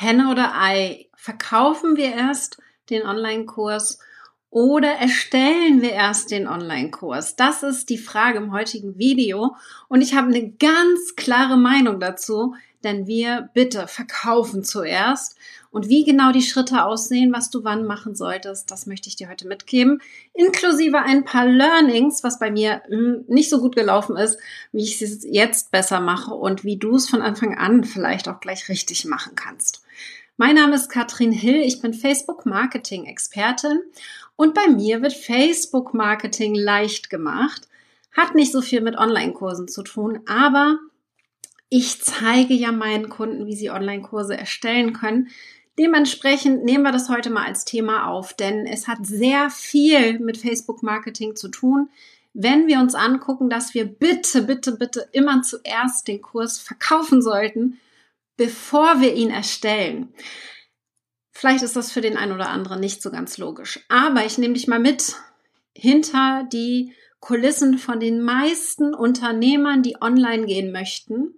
Henne 0.00 0.30
oder 0.30 0.58
Ei? 0.58 1.08
Verkaufen 1.14 1.96
wir 1.96 2.14
erst 2.14 2.56
den 2.88 3.06
Online-Kurs 3.06 3.98
oder 4.48 4.88
erstellen 4.88 5.82
wir 5.82 5.92
erst 5.92 6.30
den 6.30 6.48
Online-Kurs? 6.48 7.36
Das 7.36 7.62
ist 7.62 7.90
die 7.90 7.98
Frage 7.98 8.38
im 8.38 8.50
heutigen 8.50 8.96
Video 8.96 9.56
und 9.88 10.00
ich 10.00 10.14
habe 10.14 10.28
eine 10.28 10.52
ganz 10.52 11.16
klare 11.16 11.58
Meinung 11.58 12.00
dazu, 12.00 12.54
denn 12.84 13.06
wir 13.06 13.50
bitte 13.54 13.86
verkaufen 13.86 14.64
zuerst. 14.64 15.36
Und 15.70 15.88
wie 15.88 16.04
genau 16.04 16.32
die 16.32 16.42
Schritte 16.42 16.84
aussehen, 16.84 17.32
was 17.32 17.50
du 17.50 17.62
wann 17.62 17.84
machen 17.84 18.16
solltest, 18.16 18.70
das 18.70 18.86
möchte 18.86 19.08
ich 19.08 19.16
dir 19.16 19.28
heute 19.28 19.46
mitgeben. 19.46 20.02
Inklusive 20.34 20.98
ein 20.98 21.24
paar 21.24 21.46
Learnings, 21.46 22.24
was 22.24 22.38
bei 22.38 22.50
mir 22.50 22.82
hm, 22.88 23.24
nicht 23.28 23.50
so 23.50 23.60
gut 23.60 23.76
gelaufen 23.76 24.16
ist, 24.16 24.38
wie 24.72 24.82
ich 24.82 25.00
es 25.00 25.24
jetzt 25.24 25.70
besser 25.70 26.00
mache 26.00 26.34
und 26.34 26.64
wie 26.64 26.76
du 26.76 26.96
es 26.96 27.08
von 27.08 27.22
Anfang 27.22 27.56
an 27.56 27.84
vielleicht 27.84 28.28
auch 28.28 28.40
gleich 28.40 28.68
richtig 28.68 29.04
machen 29.04 29.36
kannst. 29.36 29.82
Mein 30.36 30.56
Name 30.56 30.74
ist 30.74 30.88
Katrin 30.88 31.32
Hill, 31.32 31.60
ich 31.60 31.82
bin 31.82 31.92
Facebook 31.92 32.46
Marketing 32.46 33.04
Expertin 33.04 33.78
und 34.36 34.54
bei 34.54 34.68
mir 34.68 35.02
wird 35.02 35.12
Facebook 35.12 35.92
Marketing 35.92 36.54
leicht 36.54 37.10
gemacht. 37.10 37.68
Hat 38.12 38.34
nicht 38.34 38.50
so 38.50 38.62
viel 38.62 38.80
mit 38.80 38.96
Online-Kursen 38.96 39.68
zu 39.68 39.82
tun, 39.82 40.20
aber 40.26 40.78
ich 41.70 42.02
zeige 42.02 42.52
ja 42.52 42.72
meinen 42.72 43.08
Kunden, 43.08 43.46
wie 43.46 43.54
sie 43.54 43.70
Online-Kurse 43.70 44.36
erstellen 44.36 44.92
können. 44.92 45.28
Dementsprechend 45.78 46.64
nehmen 46.64 46.82
wir 46.82 46.92
das 46.92 47.08
heute 47.08 47.30
mal 47.30 47.46
als 47.46 47.64
Thema 47.64 48.08
auf, 48.08 48.34
denn 48.34 48.66
es 48.66 48.88
hat 48.88 49.06
sehr 49.06 49.48
viel 49.50 50.18
mit 50.18 50.36
Facebook-Marketing 50.36 51.36
zu 51.36 51.48
tun. 51.48 51.88
Wenn 52.34 52.66
wir 52.66 52.80
uns 52.80 52.94
angucken, 52.94 53.48
dass 53.48 53.72
wir 53.72 53.86
bitte, 53.86 54.42
bitte, 54.42 54.72
bitte 54.72 55.08
immer 55.12 55.42
zuerst 55.42 56.08
den 56.08 56.20
Kurs 56.20 56.58
verkaufen 56.58 57.22
sollten, 57.22 57.78
bevor 58.36 59.00
wir 59.00 59.14
ihn 59.14 59.30
erstellen. 59.30 60.12
Vielleicht 61.30 61.62
ist 61.62 61.76
das 61.76 61.92
für 61.92 62.00
den 62.00 62.16
einen 62.16 62.32
oder 62.32 62.50
anderen 62.50 62.80
nicht 62.80 63.00
so 63.00 63.10
ganz 63.10 63.38
logisch, 63.38 63.80
aber 63.88 64.26
ich 64.26 64.38
nehme 64.38 64.54
dich 64.54 64.66
mal 64.66 64.80
mit 64.80 65.16
hinter 65.72 66.46
die 66.52 66.92
Kulissen 67.20 67.78
von 67.78 68.00
den 68.00 68.22
meisten 68.22 68.94
Unternehmern, 68.94 69.82
die 69.82 70.00
online 70.00 70.46
gehen 70.46 70.72
möchten, 70.72 71.34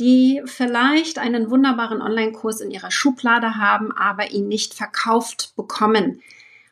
die 0.00 0.42
vielleicht 0.44 1.18
einen 1.18 1.50
wunderbaren 1.50 2.00
Online-Kurs 2.00 2.60
in 2.60 2.70
ihrer 2.70 2.90
Schublade 2.90 3.56
haben, 3.56 3.92
aber 3.92 4.30
ihn 4.30 4.48
nicht 4.48 4.74
verkauft 4.74 5.52
bekommen. 5.56 6.22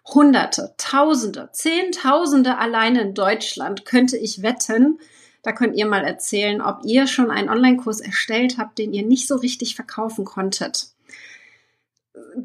Hunderte, 0.07 0.75
Tausende, 0.79 1.49
Zehntausende 1.53 2.59
alleine 2.59 3.01
in 3.01 3.15
Deutschland 3.15 3.85
könnte 3.85 4.17
ich 4.17 4.43
wetten, 4.43 5.01
da 5.43 5.53
könnt 5.53 5.77
ihr 5.77 5.87
mal 5.87 6.05
erzählen, 6.05 6.61
ob 6.61 6.81
ihr 6.85 7.07
schon 7.07 7.31
einen 7.31 7.49
Online-Kurs 7.49 8.01
erstellt 8.01 8.59
habt, 8.59 8.79
den 8.79 8.93
ihr 8.93 9.05
nicht 9.05 9.29
so 9.29 9.37
richtig 9.37 9.77
verkaufen 9.77 10.25
konntet. 10.25 10.89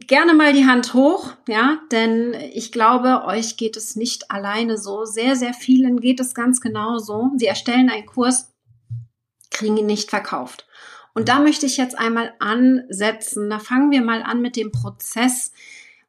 Gerne 0.07 0.33
mal 0.33 0.53
die 0.53 0.65
Hand 0.65 0.93
hoch, 0.93 1.33
ja, 1.47 1.79
denn 1.91 2.33
ich 2.53 2.71
glaube, 2.71 3.23
euch 3.25 3.55
geht 3.55 3.77
es 3.77 3.95
nicht 3.95 4.29
alleine 4.29 4.77
so. 4.77 5.05
Sehr, 5.05 5.35
sehr 5.35 5.53
vielen 5.53 5.99
geht 6.01 6.19
es 6.19 6.33
ganz 6.33 6.59
genau 6.59 6.97
so. 6.97 7.31
Sie 7.37 7.45
erstellen 7.45 7.89
einen 7.89 8.05
Kurs, 8.05 8.53
kriegen 9.49 9.77
ihn 9.77 9.85
nicht 9.85 10.09
verkauft. 10.09 10.67
Und 11.13 11.29
da 11.29 11.39
möchte 11.39 11.65
ich 11.65 11.77
jetzt 11.77 11.97
einmal 11.97 12.33
ansetzen. 12.39 13.49
Da 13.49 13.59
fangen 13.59 13.91
wir 13.91 14.01
mal 14.01 14.23
an 14.23 14.41
mit 14.41 14.55
dem 14.55 14.71
Prozess, 14.71 15.51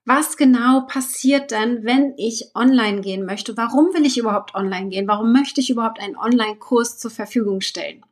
was 0.04 0.36
genau 0.36 0.80
passiert 0.82 1.52
denn, 1.52 1.84
wenn 1.84 2.14
ich 2.16 2.50
online 2.56 3.02
gehen 3.02 3.24
möchte? 3.24 3.56
Warum 3.56 3.94
will 3.94 4.04
ich 4.04 4.18
überhaupt 4.18 4.54
online 4.54 4.88
gehen? 4.88 5.06
Warum 5.06 5.32
möchte 5.32 5.60
ich 5.60 5.70
überhaupt 5.70 6.00
einen 6.00 6.16
Online-Kurs 6.16 6.98
zur 6.98 7.12
Verfügung 7.12 7.60
stellen? 7.60 8.04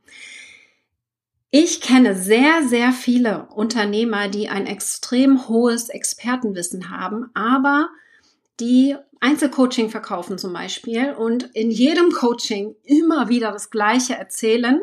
Ich 1.52 1.80
kenne 1.80 2.14
sehr, 2.14 2.62
sehr 2.62 2.92
viele 2.92 3.48
Unternehmer, 3.54 4.28
die 4.28 4.48
ein 4.48 4.66
extrem 4.66 5.48
hohes 5.48 5.88
Expertenwissen 5.88 6.90
haben, 6.90 7.30
aber 7.34 7.88
die 8.60 8.94
Einzelcoaching 9.18 9.90
verkaufen 9.90 10.38
zum 10.38 10.52
Beispiel 10.52 11.12
und 11.12 11.50
in 11.54 11.72
jedem 11.72 12.12
Coaching 12.12 12.76
immer 12.84 13.28
wieder 13.28 13.50
das 13.50 13.70
Gleiche 13.70 14.14
erzählen. 14.14 14.80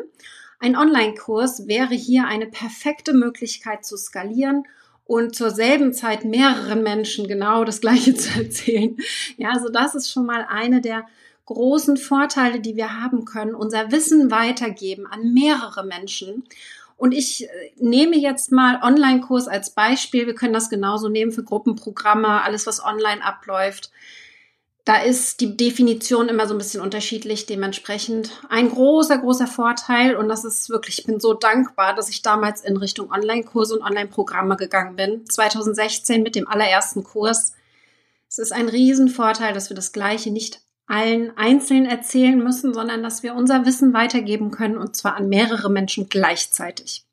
Ein 0.58 0.76
Online-Kurs 0.76 1.68
wäre 1.68 1.94
hier 1.94 2.26
eine 2.26 2.46
perfekte 2.46 3.14
Möglichkeit 3.14 3.86
zu 3.86 3.96
skalieren 3.96 4.64
und 5.06 5.34
zur 5.34 5.50
selben 5.50 5.94
Zeit 5.94 6.26
mehreren 6.26 6.82
Menschen 6.82 7.26
genau 7.28 7.64
das 7.64 7.80
Gleiche 7.80 8.14
zu 8.16 8.38
erzählen. 8.38 8.98
Ja, 9.38 9.52
also 9.52 9.70
das 9.70 9.94
ist 9.94 10.10
schon 10.10 10.26
mal 10.26 10.44
eine 10.46 10.82
der 10.82 11.06
großen 11.48 11.96
Vorteile, 11.96 12.60
die 12.60 12.76
wir 12.76 13.00
haben 13.00 13.24
können, 13.24 13.54
unser 13.54 13.90
Wissen 13.90 14.30
weitergeben 14.30 15.06
an 15.06 15.32
mehrere 15.32 15.82
Menschen. 15.82 16.44
Und 16.98 17.12
ich 17.12 17.44
äh, 17.44 17.48
nehme 17.76 18.16
jetzt 18.16 18.52
mal 18.52 18.80
Online-Kurs 18.82 19.48
als 19.48 19.70
Beispiel. 19.70 20.26
Wir 20.26 20.34
können 20.34 20.52
das 20.52 20.68
genauso 20.68 21.08
nehmen 21.08 21.32
für 21.32 21.42
Gruppenprogramme, 21.42 22.42
alles, 22.42 22.66
was 22.66 22.84
online 22.84 23.24
abläuft. 23.24 23.90
Da 24.84 24.96
ist 24.96 25.40
die 25.40 25.56
Definition 25.56 26.28
immer 26.28 26.46
so 26.46 26.54
ein 26.54 26.58
bisschen 26.58 26.82
unterschiedlich. 26.82 27.46
Dementsprechend 27.46 28.30
ein 28.50 28.68
großer, 28.68 29.16
großer 29.16 29.46
Vorteil. 29.46 30.16
Und 30.16 30.28
das 30.28 30.44
ist 30.44 30.68
wirklich, 30.68 30.98
ich 30.98 31.06
bin 31.06 31.18
so 31.18 31.32
dankbar, 31.32 31.94
dass 31.94 32.10
ich 32.10 32.20
damals 32.20 32.62
in 32.62 32.76
Richtung 32.76 33.10
Online-Kurse 33.10 33.74
und 33.74 33.82
Online-Programme 33.82 34.56
gegangen 34.56 34.96
bin. 34.96 35.24
2016 35.26 36.22
mit 36.22 36.34
dem 36.34 36.46
allerersten 36.46 37.04
Kurs. 37.04 37.54
Es 38.28 38.38
ist 38.38 38.52
ein 38.52 38.68
Riesenvorteil, 38.68 39.54
dass 39.54 39.70
wir 39.70 39.76
das 39.76 39.92
Gleiche 39.92 40.30
nicht 40.30 40.60
allen 40.88 41.36
einzeln 41.36 41.86
erzählen 41.86 42.38
müssen, 42.38 42.74
sondern 42.74 43.02
dass 43.02 43.22
wir 43.22 43.34
unser 43.34 43.66
Wissen 43.66 43.92
weitergeben 43.92 44.50
können 44.50 44.78
und 44.78 44.96
zwar 44.96 45.16
an 45.16 45.28
mehrere 45.28 45.70
Menschen 45.70 46.08
gleichzeitig. 46.08 47.04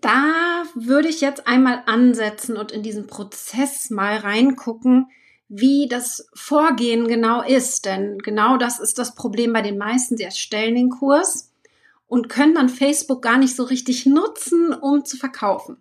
Da 0.00 0.62
würde 0.74 1.08
ich 1.08 1.20
jetzt 1.20 1.46
einmal 1.46 1.82
ansetzen 1.86 2.56
und 2.56 2.72
in 2.72 2.82
diesen 2.82 3.06
Prozess 3.06 3.90
mal 3.90 4.16
reingucken, 4.16 5.08
wie 5.48 5.88
das 5.88 6.28
Vorgehen 6.32 7.08
genau 7.08 7.42
ist. 7.42 7.84
Denn 7.84 8.18
genau 8.18 8.56
das 8.56 8.78
ist 8.78 8.98
das 8.98 9.14
Problem 9.14 9.52
bei 9.52 9.62
den 9.62 9.76
meisten. 9.76 10.16
Sie 10.16 10.22
erstellen 10.22 10.76
den 10.76 10.90
Kurs 10.90 11.52
und 12.06 12.28
können 12.28 12.54
dann 12.54 12.68
Facebook 12.68 13.22
gar 13.22 13.36
nicht 13.36 13.56
so 13.56 13.64
richtig 13.64 14.06
nutzen, 14.06 14.72
um 14.72 15.04
zu 15.04 15.16
verkaufen. 15.16 15.76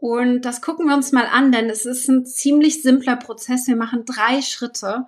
Und 0.00 0.46
das 0.46 0.62
gucken 0.62 0.86
wir 0.88 0.94
uns 0.94 1.12
mal 1.12 1.26
an, 1.26 1.52
denn 1.52 1.68
es 1.68 1.84
ist 1.84 2.08
ein 2.08 2.24
ziemlich 2.24 2.82
simpler 2.82 3.16
Prozess. 3.16 3.66
Wir 3.66 3.76
machen 3.76 4.06
drei 4.06 4.40
Schritte, 4.40 5.04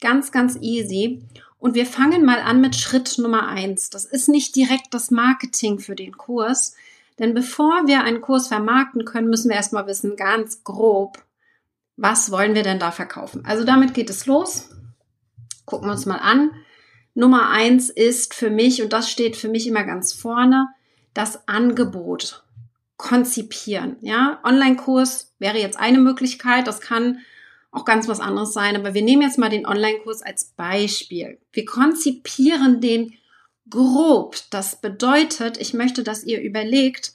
ganz, 0.00 0.30
ganz 0.30 0.56
easy. 0.60 1.24
Und 1.58 1.74
wir 1.74 1.84
fangen 1.84 2.24
mal 2.24 2.38
an 2.38 2.60
mit 2.60 2.76
Schritt 2.76 3.18
Nummer 3.18 3.48
eins. 3.48 3.90
Das 3.90 4.04
ist 4.04 4.28
nicht 4.28 4.54
direkt 4.54 4.94
das 4.94 5.10
Marketing 5.10 5.80
für 5.80 5.96
den 5.96 6.16
Kurs. 6.16 6.76
Denn 7.18 7.34
bevor 7.34 7.88
wir 7.88 8.04
einen 8.04 8.20
Kurs 8.20 8.46
vermarkten 8.46 9.04
können, 9.04 9.28
müssen 9.28 9.48
wir 9.48 9.56
erstmal 9.56 9.88
wissen, 9.88 10.14
ganz 10.14 10.62
grob, 10.62 11.18
was 11.96 12.30
wollen 12.30 12.54
wir 12.54 12.62
denn 12.62 12.78
da 12.78 12.92
verkaufen? 12.92 13.44
Also 13.44 13.64
damit 13.64 13.94
geht 13.94 14.10
es 14.10 14.26
los. 14.26 14.68
Gucken 15.64 15.88
wir 15.88 15.92
uns 15.92 16.06
mal 16.06 16.18
an. 16.18 16.52
Nummer 17.14 17.48
eins 17.48 17.90
ist 17.90 18.32
für 18.32 18.50
mich, 18.50 18.80
und 18.80 18.92
das 18.92 19.10
steht 19.10 19.34
für 19.34 19.48
mich 19.48 19.66
immer 19.66 19.82
ganz 19.82 20.12
vorne, 20.12 20.68
das 21.14 21.48
Angebot 21.48 22.45
konzipieren. 22.96 23.96
Ja, 24.00 24.40
Online-Kurs 24.44 25.34
wäre 25.38 25.58
jetzt 25.58 25.78
eine 25.78 25.98
Möglichkeit. 25.98 26.66
Das 26.66 26.80
kann 26.80 27.20
auch 27.70 27.84
ganz 27.84 28.08
was 28.08 28.20
anderes 28.20 28.52
sein. 28.52 28.76
Aber 28.76 28.94
wir 28.94 29.02
nehmen 29.02 29.22
jetzt 29.22 29.38
mal 29.38 29.50
den 29.50 29.66
Online-Kurs 29.66 30.22
als 30.22 30.46
Beispiel. 30.56 31.38
Wir 31.52 31.64
konzipieren 31.64 32.80
den 32.80 33.14
grob. 33.68 34.36
Das 34.50 34.80
bedeutet, 34.80 35.58
ich 35.58 35.74
möchte, 35.74 36.02
dass 36.02 36.24
ihr 36.24 36.40
überlegt, 36.40 37.12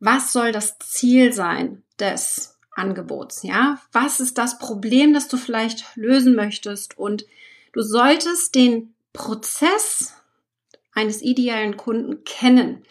was 0.00 0.32
soll 0.32 0.52
das 0.52 0.78
Ziel 0.78 1.32
sein 1.32 1.82
des 1.98 2.56
Angebots, 2.74 3.42
ja? 3.42 3.80
Was 3.92 4.20
ist 4.20 4.38
das 4.38 4.58
Problem, 4.58 5.12
das 5.12 5.28
du 5.28 5.36
vielleicht 5.36 5.84
lösen 5.96 6.34
möchtest? 6.34 6.96
Und 6.96 7.26
du 7.72 7.82
solltest 7.82 8.54
den 8.54 8.94
Prozess 9.12 10.14
eines 10.92 11.22
idealen 11.22 11.76
Kunden 11.76 12.24
kennen. 12.24 12.82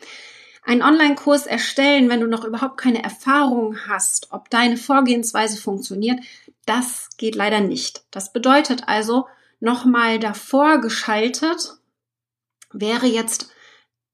Einen 0.63 0.81
Online-Kurs 0.83 1.45
erstellen, 1.45 2.09
wenn 2.09 2.19
du 2.19 2.27
noch 2.27 2.43
überhaupt 2.43 2.77
keine 2.77 3.03
Erfahrung 3.03 3.77
hast, 3.87 4.31
ob 4.31 4.49
deine 4.49 4.77
Vorgehensweise 4.77 5.59
funktioniert, 5.59 6.19
das 6.65 7.09
geht 7.17 7.35
leider 7.35 7.61
nicht. 7.61 8.03
Das 8.11 8.33
bedeutet 8.33 8.83
also, 8.87 9.27
nochmal 9.59 10.19
davor 10.19 10.79
geschaltet 10.79 11.75
wäre 12.71 13.07
jetzt 13.07 13.49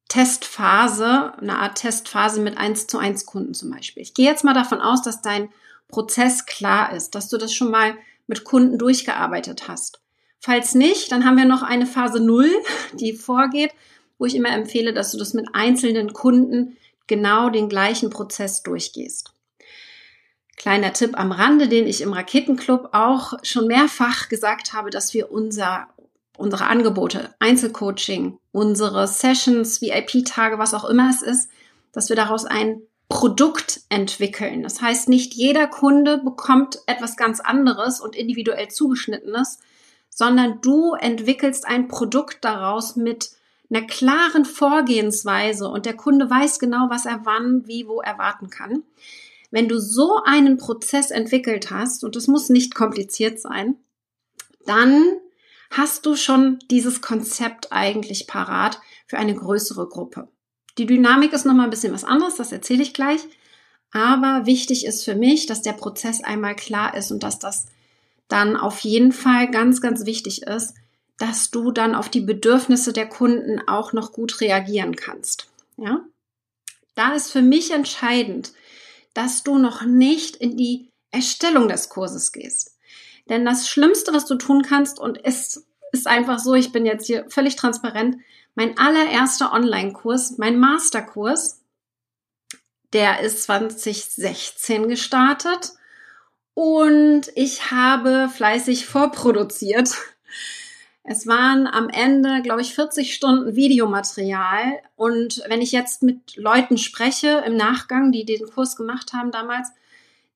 Testphase, 0.07 1.33
eine 1.37 1.57
Art 1.57 1.79
Testphase 1.79 2.39
mit 2.39 2.57
1 2.57 2.87
zu 2.87 2.97
1 2.97 3.25
Kunden 3.25 3.53
zum 3.53 3.71
Beispiel. 3.71 4.03
Ich 4.03 4.13
gehe 4.13 4.25
jetzt 4.29 4.43
mal 4.43 4.53
davon 4.53 4.79
aus, 4.79 5.01
dass 5.01 5.21
dein 5.21 5.49
Prozess 5.87 6.45
klar 6.45 6.93
ist, 6.93 7.15
dass 7.15 7.27
du 7.29 7.37
das 7.37 7.53
schon 7.53 7.71
mal 7.71 7.97
mit 8.27 8.43
Kunden 8.43 8.77
durchgearbeitet 8.77 9.67
hast. 9.67 9.99
Falls 10.39 10.75
nicht, 10.75 11.11
dann 11.11 11.25
haben 11.25 11.37
wir 11.37 11.45
noch 11.45 11.63
eine 11.63 11.85
Phase 11.85 12.19
0, 12.19 12.49
die 12.93 13.13
vorgeht, 13.13 13.71
wo 14.17 14.25
ich 14.25 14.35
immer 14.35 14.53
empfehle, 14.53 14.93
dass 14.93 15.11
du 15.11 15.17
das 15.17 15.33
mit 15.33 15.47
einzelnen 15.53 16.13
Kunden 16.13 16.77
genau 17.07 17.49
den 17.49 17.69
gleichen 17.69 18.09
Prozess 18.09 18.63
durchgehst. 18.63 19.31
Kleiner 20.57 20.93
Tipp 20.93 21.19
am 21.19 21.31
Rande, 21.31 21.67
den 21.67 21.85
ich 21.85 22.01
im 22.01 22.13
Raketenclub 22.13 22.89
auch 22.93 23.33
schon 23.43 23.67
mehrfach 23.67 24.29
gesagt 24.29 24.73
habe, 24.73 24.89
dass 24.89 25.13
wir 25.13 25.31
unser 25.31 25.87
unsere 26.37 26.67
Angebote, 26.67 27.33
Einzelcoaching, 27.39 28.37
unsere 28.51 29.07
Sessions, 29.07 29.81
VIP-Tage, 29.81 30.59
was 30.59 30.73
auch 30.73 30.85
immer 30.85 31.09
es 31.09 31.21
ist, 31.21 31.49
dass 31.91 32.09
wir 32.09 32.15
daraus 32.15 32.45
ein 32.45 32.81
Produkt 33.07 33.81
entwickeln. 33.89 34.63
Das 34.63 34.81
heißt, 34.81 35.09
nicht 35.09 35.33
jeder 35.33 35.67
Kunde 35.67 36.17
bekommt 36.17 36.79
etwas 36.87 37.17
ganz 37.17 37.39
anderes 37.39 38.01
und 38.01 38.15
individuell 38.15 38.67
zugeschnittenes, 38.69 39.59
sondern 40.09 40.59
du 40.61 40.93
entwickelst 40.93 41.67
ein 41.67 41.87
Produkt 41.87 42.43
daraus 42.43 42.95
mit 42.95 43.31
einer 43.69 43.85
klaren 43.85 44.45
Vorgehensweise 44.45 45.67
und 45.67 45.85
der 45.85 45.95
Kunde 45.95 46.29
weiß 46.29 46.59
genau, 46.59 46.87
was 46.89 47.05
er 47.05 47.21
wann, 47.23 47.67
wie, 47.67 47.87
wo 47.87 48.01
erwarten 48.01 48.49
kann. 48.49 48.83
Wenn 49.51 49.67
du 49.67 49.79
so 49.79 50.21
einen 50.23 50.57
Prozess 50.57 51.11
entwickelt 51.11 51.71
hast, 51.71 52.03
und 52.03 52.15
es 52.15 52.27
muss 52.27 52.49
nicht 52.49 52.75
kompliziert 52.75 53.39
sein, 53.39 53.75
dann 54.65 55.03
hast 55.71 56.05
du 56.05 56.15
schon 56.15 56.59
dieses 56.69 57.01
Konzept 57.01 57.71
eigentlich 57.71 58.27
parat 58.27 58.79
für 59.07 59.17
eine 59.17 59.35
größere 59.35 59.87
Gruppe. 59.87 60.27
Die 60.77 60.85
Dynamik 60.85 61.33
ist 61.33 61.45
nochmal 61.45 61.65
ein 61.65 61.69
bisschen 61.71 61.93
was 61.93 62.03
anderes, 62.03 62.35
das 62.35 62.51
erzähle 62.51 62.83
ich 62.83 62.93
gleich. 62.93 63.21
Aber 63.91 64.45
wichtig 64.45 64.85
ist 64.85 65.05
für 65.05 65.15
mich, 65.15 65.45
dass 65.45 65.61
der 65.61 65.73
Prozess 65.73 66.21
einmal 66.21 66.55
klar 66.55 66.95
ist 66.97 67.11
und 67.11 67.23
dass 67.23 67.39
das 67.39 67.67
dann 68.27 68.57
auf 68.57 68.79
jeden 68.79 69.11
Fall 69.11 69.49
ganz, 69.49 69.79
ganz 69.79 70.05
wichtig 70.05 70.41
ist, 70.41 70.73
dass 71.17 71.51
du 71.51 71.71
dann 71.71 71.95
auf 71.95 72.09
die 72.09 72.21
Bedürfnisse 72.21 72.93
der 72.93 73.07
Kunden 73.07 73.61
auch 73.67 73.93
noch 73.93 74.11
gut 74.11 74.41
reagieren 74.41 74.95
kannst. 74.95 75.47
Ja? 75.77 76.01
Da 76.95 77.13
ist 77.13 77.31
für 77.31 77.41
mich 77.41 77.71
entscheidend, 77.71 78.53
dass 79.13 79.43
du 79.43 79.57
noch 79.57 79.83
nicht 79.83 80.35
in 80.35 80.57
die 80.57 80.91
Erstellung 81.11 81.67
des 81.67 81.89
Kurses 81.89 82.31
gehst. 82.31 82.77
Denn 83.29 83.45
das 83.45 83.67
Schlimmste, 83.67 84.13
was 84.13 84.25
du 84.25 84.35
tun 84.35 84.61
kannst, 84.61 84.99
und 84.99 85.23
es 85.23 85.65
ist 85.91 86.07
einfach 86.07 86.39
so, 86.39 86.53
ich 86.53 86.71
bin 86.71 86.85
jetzt 86.85 87.07
hier 87.07 87.25
völlig 87.29 87.55
transparent, 87.55 88.17
mein 88.53 88.77
allererster 88.77 89.51
Online-Kurs, 89.51 90.37
mein 90.37 90.59
Masterkurs, 90.59 91.61
der 92.93 93.21
ist 93.21 93.43
2016 93.43 94.87
gestartet 94.87 95.73
und 96.53 97.29
ich 97.35 97.71
habe 97.71 98.29
fleißig 98.33 98.85
vorproduziert. 98.85 99.89
Es 101.07 101.27
waren 101.27 101.67
am 101.67 101.89
Ende, 101.89 102.41
glaube 102.41 102.61
ich, 102.61 102.73
40 102.73 103.13
Stunden 103.13 103.55
Videomaterial. 103.55 104.79
Und 104.95 105.43
wenn 105.47 105.61
ich 105.61 105.71
jetzt 105.71 106.01
mit 106.01 106.35
Leuten 106.35 106.79
spreche 106.79 107.43
im 107.45 107.55
Nachgang, 107.55 108.11
die 108.11 108.25
den 108.25 108.45
Kurs 108.47 108.75
gemacht 108.75 109.13
haben 109.13 109.31
damals, 109.31 109.69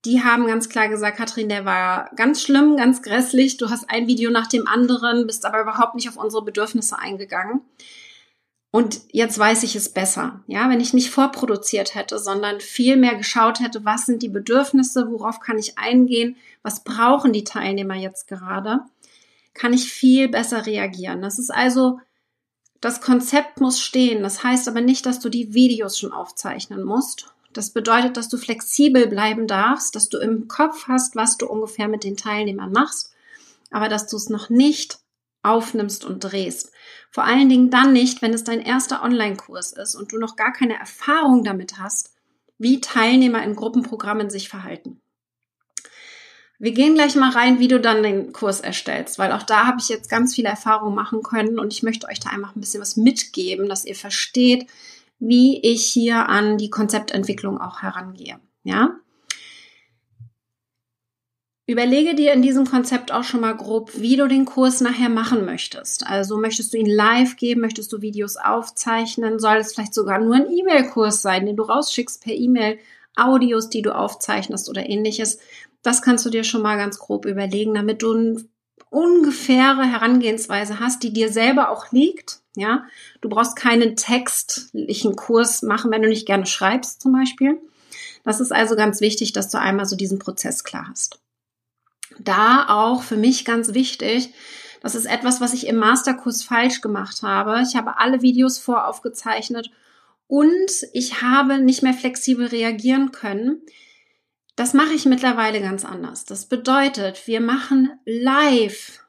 die 0.05 0.23
haben 0.23 0.45
ganz 0.45 0.69
klar 0.69 0.87
gesagt, 0.87 1.17
Katrin, 1.17 1.49
der 1.49 1.65
war 1.65 2.11
ganz 2.15 2.41
schlimm, 2.41 2.77
ganz 2.77 3.01
grässlich. 3.01 3.57
Du 3.57 3.69
hast 3.69 3.89
ein 3.89 4.07
Video 4.07 4.29
nach 4.29 4.47
dem 4.47 4.67
anderen, 4.67 5.25
bist 5.25 5.43
aber 5.45 5.59
überhaupt 5.61 5.95
nicht 5.95 6.07
auf 6.07 6.17
unsere 6.17 6.45
Bedürfnisse 6.45 6.97
eingegangen. 6.99 7.61
Und 8.71 9.01
jetzt 9.11 9.39
weiß 9.39 9.63
ich 9.63 9.75
es 9.75 9.89
besser. 9.89 10.43
Ja, 10.45 10.69
wenn 10.69 10.79
ich 10.79 10.93
nicht 10.93 11.09
vorproduziert 11.09 11.95
hätte, 11.95 12.19
sondern 12.19 12.59
viel 12.59 12.95
mehr 12.95 13.15
geschaut 13.15 13.59
hätte, 13.59 13.83
was 13.83 14.05
sind 14.05 14.21
die 14.21 14.29
Bedürfnisse, 14.29 15.09
worauf 15.09 15.39
kann 15.39 15.57
ich 15.57 15.79
eingehen, 15.79 16.37
was 16.61 16.83
brauchen 16.83 17.33
die 17.33 17.43
Teilnehmer 17.43 17.95
jetzt 17.95 18.27
gerade, 18.27 18.81
kann 19.59 19.73
ich 19.73 19.91
viel 19.91 20.29
besser 20.29 20.65
reagieren. 20.65 21.21
Das 21.21 21.37
ist 21.37 21.49
also, 21.49 21.99
das 22.79 23.01
Konzept 23.01 23.59
muss 23.59 23.81
stehen. 23.81 24.23
Das 24.23 24.41
heißt 24.41 24.69
aber 24.69 24.79
nicht, 24.79 25.05
dass 25.05 25.19
du 25.19 25.27
die 25.27 25.53
Videos 25.53 25.99
schon 25.99 26.13
aufzeichnen 26.13 26.81
musst. 26.81 27.33
Das 27.51 27.71
bedeutet, 27.71 28.15
dass 28.15 28.29
du 28.29 28.37
flexibel 28.37 29.07
bleiben 29.07 29.47
darfst, 29.47 29.95
dass 29.95 30.07
du 30.07 30.17
im 30.17 30.47
Kopf 30.47 30.87
hast, 30.87 31.17
was 31.17 31.37
du 31.37 31.45
ungefähr 31.45 31.89
mit 31.89 32.05
den 32.05 32.15
Teilnehmern 32.15 32.71
machst, 32.71 33.11
aber 33.69 33.89
dass 33.89 34.07
du 34.07 34.15
es 34.15 34.29
noch 34.29 34.49
nicht 34.49 34.99
aufnimmst 35.43 36.05
und 36.05 36.19
drehst. 36.23 36.71
Vor 37.11 37.25
allen 37.25 37.49
Dingen 37.49 37.69
dann 37.69 37.91
nicht, 37.91 38.21
wenn 38.21 38.33
es 38.33 38.45
dein 38.45 38.61
erster 38.61 39.03
Online-Kurs 39.03 39.73
ist 39.73 39.95
und 39.95 40.13
du 40.13 40.19
noch 40.19 40.37
gar 40.37 40.53
keine 40.53 40.79
Erfahrung 40.79 41.43
damit 41.43 41.79
hast, 41.79 42.13
wie 42.59 42.79
Teilnehmer 42.79 43.43
in 43.43 43.57
Gruppenprogrammen 43.57 44.29
sich 44.29 44.47
verhalten. 44.47 45.01
Wir 46.61 46.73
gehen 46.73 46.93
gleich 46.93 47.15
mal 47.15 47.31
rein, 47.31 47.59
wie 47.59 47.69
du 47.69 47.79
dann 47.79 48.03
den 48.03 48.33
Kurs 48.33 48.59
erstellst, 48.59 49.17
weil 49.17 49.31
auch 49.31 49.43
da 49.43 49.65
habe 49.65 49.77
ich 49.79 49.87
jetzt 49.87 50.09
ganz 50.09 50.35
viele 50.35 50.49
Erfahrungen 50.49 50.93
machen 50.93 51.23
können 51.23 51.57
und 51.57 51.73
ich 51.73 51.83
möchte 51.83 52.07
euch 52.07 52.19
da 52.19 52.29
einfach 52.29 52.53
ein 52.53 52.59
bisschen 52.59 52.81
was 52.81 52.97
mitgeben, 52.97 53.69
dass 53.69 53.85
ihr 53.85 53.95
versteht, 53.95 54.67
wie 55.19 55.61
ich 55.61 55.85
hier 55.85 56.27
an 56.27 56.57
die 56.57 56.69
Konzeptentwicklung 56.69 57.61
auch 57.61 57.81
herangehe. 57.81 58.41
Ja? 58.63 58.99
Überlege 61.65 62.13
dir 62.13 62.33
in 62.33 62.41
diesem 62.41 62.65
Konzept 62.65 63.13
auch 63.13 63.23
schon 63.23 63.39
mal 63.39 63.55
grob, 63.55 63.91
wie 63.95 64.17
du 64.17 64.27
den 64.27 64.43
Kurs 64.43 64.81
nachher 64.81 65.09
machen 65.09 65.45
möchtest. 65.45 66.05
Also 66.07 66.37
möchtest 66.37 66.73
du 66.73 66.77
ihn 66.77 66.89
live 66.89 67.37
geben, 67.37 67.61
möchtest 67.61 67.93
du 67.93 68.01
Videos 68.01 68.35
aufzeichnen, 68.35 69.39
soll 69.39 69.57
es 69.57 69.73
vielleicht 69.73 69.93
sogar 69.93 70.19
nur 70.19 70.35
ein 70.35 70.51
E-Mail-Kurs 70.51 71.21
sein, 71.21 71.45
den 71.45 71.55
du 71.55 71.63
rausschickst 71.63 72.21
per 72.21 72.33
E-Mail, 72.33 72.79
Audios, 73.15 73.69
die 73.69 73.81
du 73.81 73.95
aufzeichnest 73.95 74.69
oder 74.69 74.89
ähnliches. 74.89 75.39
Das 75.81 76.01
kannst 76.01 76.25
du 76.25 76.29
dir 76.29 76.43
schon 76.43 76.61
mal 76.61 76.77
ganz 76.77 76.99
grob 76.99 77.25
überlegen, 77.25 77.73
damit 77.73 78.01
du 78.01 78.13
eine 78.13 78.45
ungefähre 78.89 79.83
Herangehensweise 79.83 80.79
hast, 80.79 81.03
die 81.03 81.13
dir 81.13 81.31
selber 81.31 81.69
auch 81.69 81.91
liegt. 81.91 82.39
Ja, 82.55 82.85
du 83.21 83.29
brauchst 83.29 83.55
keinen 83.55 83.95
textlichen 83.95 85.15
Kurs 85.15 85.61
machen, 85.61 85.91
wenn 85.91 86.01
du 86.01 86.09
nicht 86.09 86.25
gerne 86.25 86.45
schreibst 86.45 87.01
zum 87.01 87.13
Beispiel. 87.13 87.57
Das 88.23 88.39
ist 88.39 88.51
also 88.51 88.75
ganz 88.75 88.99
wichtig, 88.99 89.31
dass 89.33 89.49
du 89.49 89.59
einmal 89.59 89.85
so 89.85 89.95
diesen 89.95 90.19
Prozess 90.19 90.63
klar 90.63 90.87
hast 90.89 91.19
da 92.19 92.67
auch 92.69 93.01
für 93.01 93.17
mich 93.17 93.45
ganz 93.45 93.73
wichtig, 93.73 94.33
das 94.81 94.95
ist 94.95 95.05
etwas, 95.05 95.41
was 95.41 95.53
ich 95.53 95.67
im 95.67 95.75
Masterkurs 95.75 96.43
falsch 96.43 96.81
gemacht 96.81 97.21
habe. 97.21 97.61
Ich 97.67 97.75
habe 97.75 97.97
alle 97.97 98.21
Videos 98.21 98.59
voraufgezeichnet 98.59 99.71
und 100.27 100.71
ich 100.93 101.21
habe 101.21 101.59
nicht 101.59 101.83
mehr 101.83 101.93
flexibel 101.93 102.45
reagieren 102.47 103.11
können. 103.11 103.61
Das 104.59 104.73
mache 104.73 104.91
ich 104.91 105.05
mittlerweile 105.05 105.61
ganz 105.61 105.85
anders. 105.85 106.25
Das 106.25 106.45
bedeutet, 106.45 107.27
wir 107.27 107.39
machen 107.39 107.97
live 108.03 108.99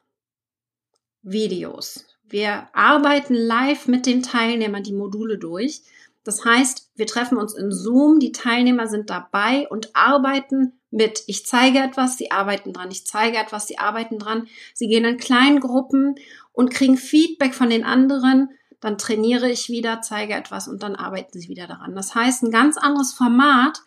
Videos. 1.23 2.05
Wir 2.23 2.69
arbeiten 2.71 3.33
live 3.33 3.87
mit 3.87 4.05
den 4.05 4.23
Teilnehmern 4.23 4.83
die 4.83 4.93
Module 4.93 5.37
durch. 5.37 5.81
Das 6.23 6.45
heißt, 6.45 6.91
wir 6.95 7.05
treffen 7.05 7.37
uns 7.37 7.53
in 7.53 7.69
Zoom, 7.69 8.21
die 8.21 8.31
Teilnehmer 8.31 8.87
sind 8.87 9.09
dabei 9.09 9.67
und 9.67 9.93
arbeiten 9.93 10.79
mit. 10.89 11.23
Ich 11.27 11.45
zeige 11.45 11.79
etwas, 11.79 12.17
sie 12.17 12.31
arbeiten 12.31 12.71
dran. 12.71 12.89
Ich 12.89 13.05
zeige 13.05 13.35
etwas, 13.35 13.67
sie 13.67 13.77
arbeiten 13.77 14.19
dran. 14.19 14.47
Sie 14.73 14.87
gehen 14.87 15.03
in 15.03 15.17
kleinen 15.17 15.59
Gruppen 15.59 16.15
und 16.53 16.71
kriegen 16.71 16.95
Feedback 16.95 17.53
von 17.53 17.69
den 17.69 17.83
anderen. 17.83 18.51
Dann 18.79 18.97
trainiere 18.97 19.51
ich 19.51 19.67
wieder, 19.67 19.99
zeige 19.99 20.33
etwas 20.33 20.69
und 20.69 20.81
dann 20.81 20.95
arbeiten 20.95 21.41
sie 21.41 21.49
wieder 21.49 21.67
daran. 21.67 21.93
Das 21.93 22.15
heißt, 22.15 22.41
ein 22.41 22.51
ganz 22.51 22.77
anderes 22.77 23.11
Format. 23.11 23.81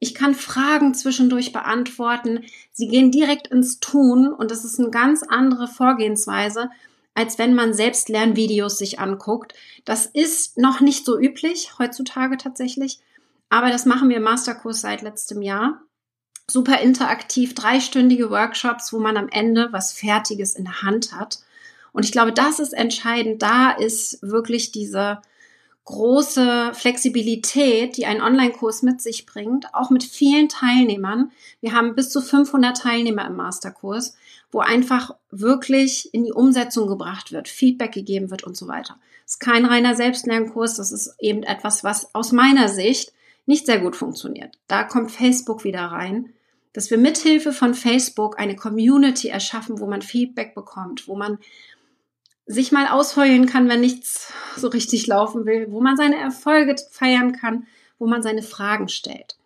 Ich 0.00 0.14
kann 0.14 0.34
Fragen 0.34 0.94
zwischendurch 0.94 1.52
beantworten. 1.52 2.44
Sie 2.72 2.88
gehen 2.88 3.10
direkt 3.10 3.48
ins 3.48 3.80
Tun 3.80 4.32
und 4.32 4.50
das 4.50 4.64
ist 4.64 4.80
eine 4.80 4.90
ganz 4.90 5.22
andere 5.22 5.68
Vorgehensweise, 5.68 6.70
als 7.14 7.38
wenn 7.38 7.54
man 7.54 7.74
selbst 7.74 8.08
Lernvideos 8.08 8.78
sich 8.78 8.98
anguckt. 8.98 9.52
Das 9.84 10.06
ist 10.06 10.56
noch 10.56 10.80
nicht 10.80 11.04
so 11.04 11.20
üblich 11.20 11.78
heutzutage 11.78 12.38
tatsächlich, 12.38 13.00
aber 13.50 13.68
das 13.68 13.84
machen 13.84 14.08
wir 14.08 14.16
im 14.16 14.22
Masterkurs 14.22 14.80
seit 14.80 15.02
letztem 15.02 15.42
Jahr. 15.42 15.82
Super 16.50 16.80
interaktiv, 16.80 17.54
dreistündige 17.54 18.30
Workshops, 18.30 18.92
wo 18.94 19.00
man 19.00 19.18
am 19.18 19.28
Ende 19.28 19.68
was 19.70 19.92
Fertiges 19.92 20.54
in 20.54 20.64
der 20.64 20.82
Hand 20.82 21.12
hat. 21.12 21.40
Und 21.92 22.04
ich 22.04 22.12
glaube, 22.12 22.32
das 22.32 22.58
ist 22.58 22.72
entscheidend. 22.72 23.42
Da 23.42 23.70
ist 23.70 24.18
wirklich 24.22 24.72
diese 24.72 25.20
große 25.84 26.72
Flexibilität, 26.74 27.96
die 27.96 28.06
ein 28.06 28.22
Online-Kurs 28.22 28.82
mit 28.82 29.00
sich 29.00 29.26
bringt, 29.26 29.74
auch 29.74 29.90
mit 29.90 30.04
vielen 30.04 30.48
Teilnehmern. 30.48 31.32
Wir 31.60 31.72
haben 31.72 31.94
bis 31.94 32.10
zu 32.10 32.20
500 32.20 32.76
Teilnehmer 32.76 33.26
im 33.26 33.36
Masterkurs 33.36 34.16
wo 34.52 34.60
einfach 34.60 35.14
wirklich 35.30 36.12
in 36.12 36.24
die 36.24 36.32
Umsetzung 36.32 36.88
gebracht 36.88 37.32
wird, 37.32 37.48
Feedback 37.48 37.92
gegeben 37.92 38.30
wird 38.30 38.44
und 38.44 38.56
so 38.56 38.66
weiter. 38.68 38.98
Das 39.24 39.34
ist 39.34 39.40
kein 39.40 39.64
reiner 39.64 39.94
Selbstlernkurs, 39.94 40.76
das 40.76 40.90
ist 40.92 41.14
eben 41.20 41.42
etwas, 41.42 41.84
was 41.84 42.14
aus 42.14 42.32
meiner 42.32 42.68
Sicht 42.68 43.12
nicht 43.46 43.66
sehr 43.66 43.78
gut 43.78 43.96
funktioniert. 43.96 44.58
Da 44.66 44.84
kommt 44.84 45.12
Facebook 45.12 45.64
wieder 45.64 45.82
rein, 45.82 46.30
dass 46.72 46.90
wir 46.90 46.98
mithilfe 46.98 47.52
von 47.52 47.74
Facebook 47.74 48.38
eine 48.38 48.56
Community 48.56 49.28
erschaffen, 49.28 49.80
wo 49.80 49.86
man 49.86 50.02
Feedback 50.02 50.54
bekommt, 50.54 51.08
wo 51.08 51.16
man 51.16 51.38
sich 52.50 52.72
mal 52.72 52.88
ausheulen 52.88 53.46
kann, 53.46 53.68
wenn 53.68 53.80
nichts 53.80 54.32
so 54.56 54.68
richtig 54.68 55.06
laufen 55.06 55.46
will, 55.46 55.68
wo 55.70 55.80
man 55.80 55.96
seine 55.96 56.18
Erfolge 56.18 56.74
feiern 56.90 57.32
kann, 57.32 57.66
wo 57.98 58.06
man 58.06 58.22
seine 58.22 58.42
Fragen 58.42 58.88
stellt. 58.88 59.36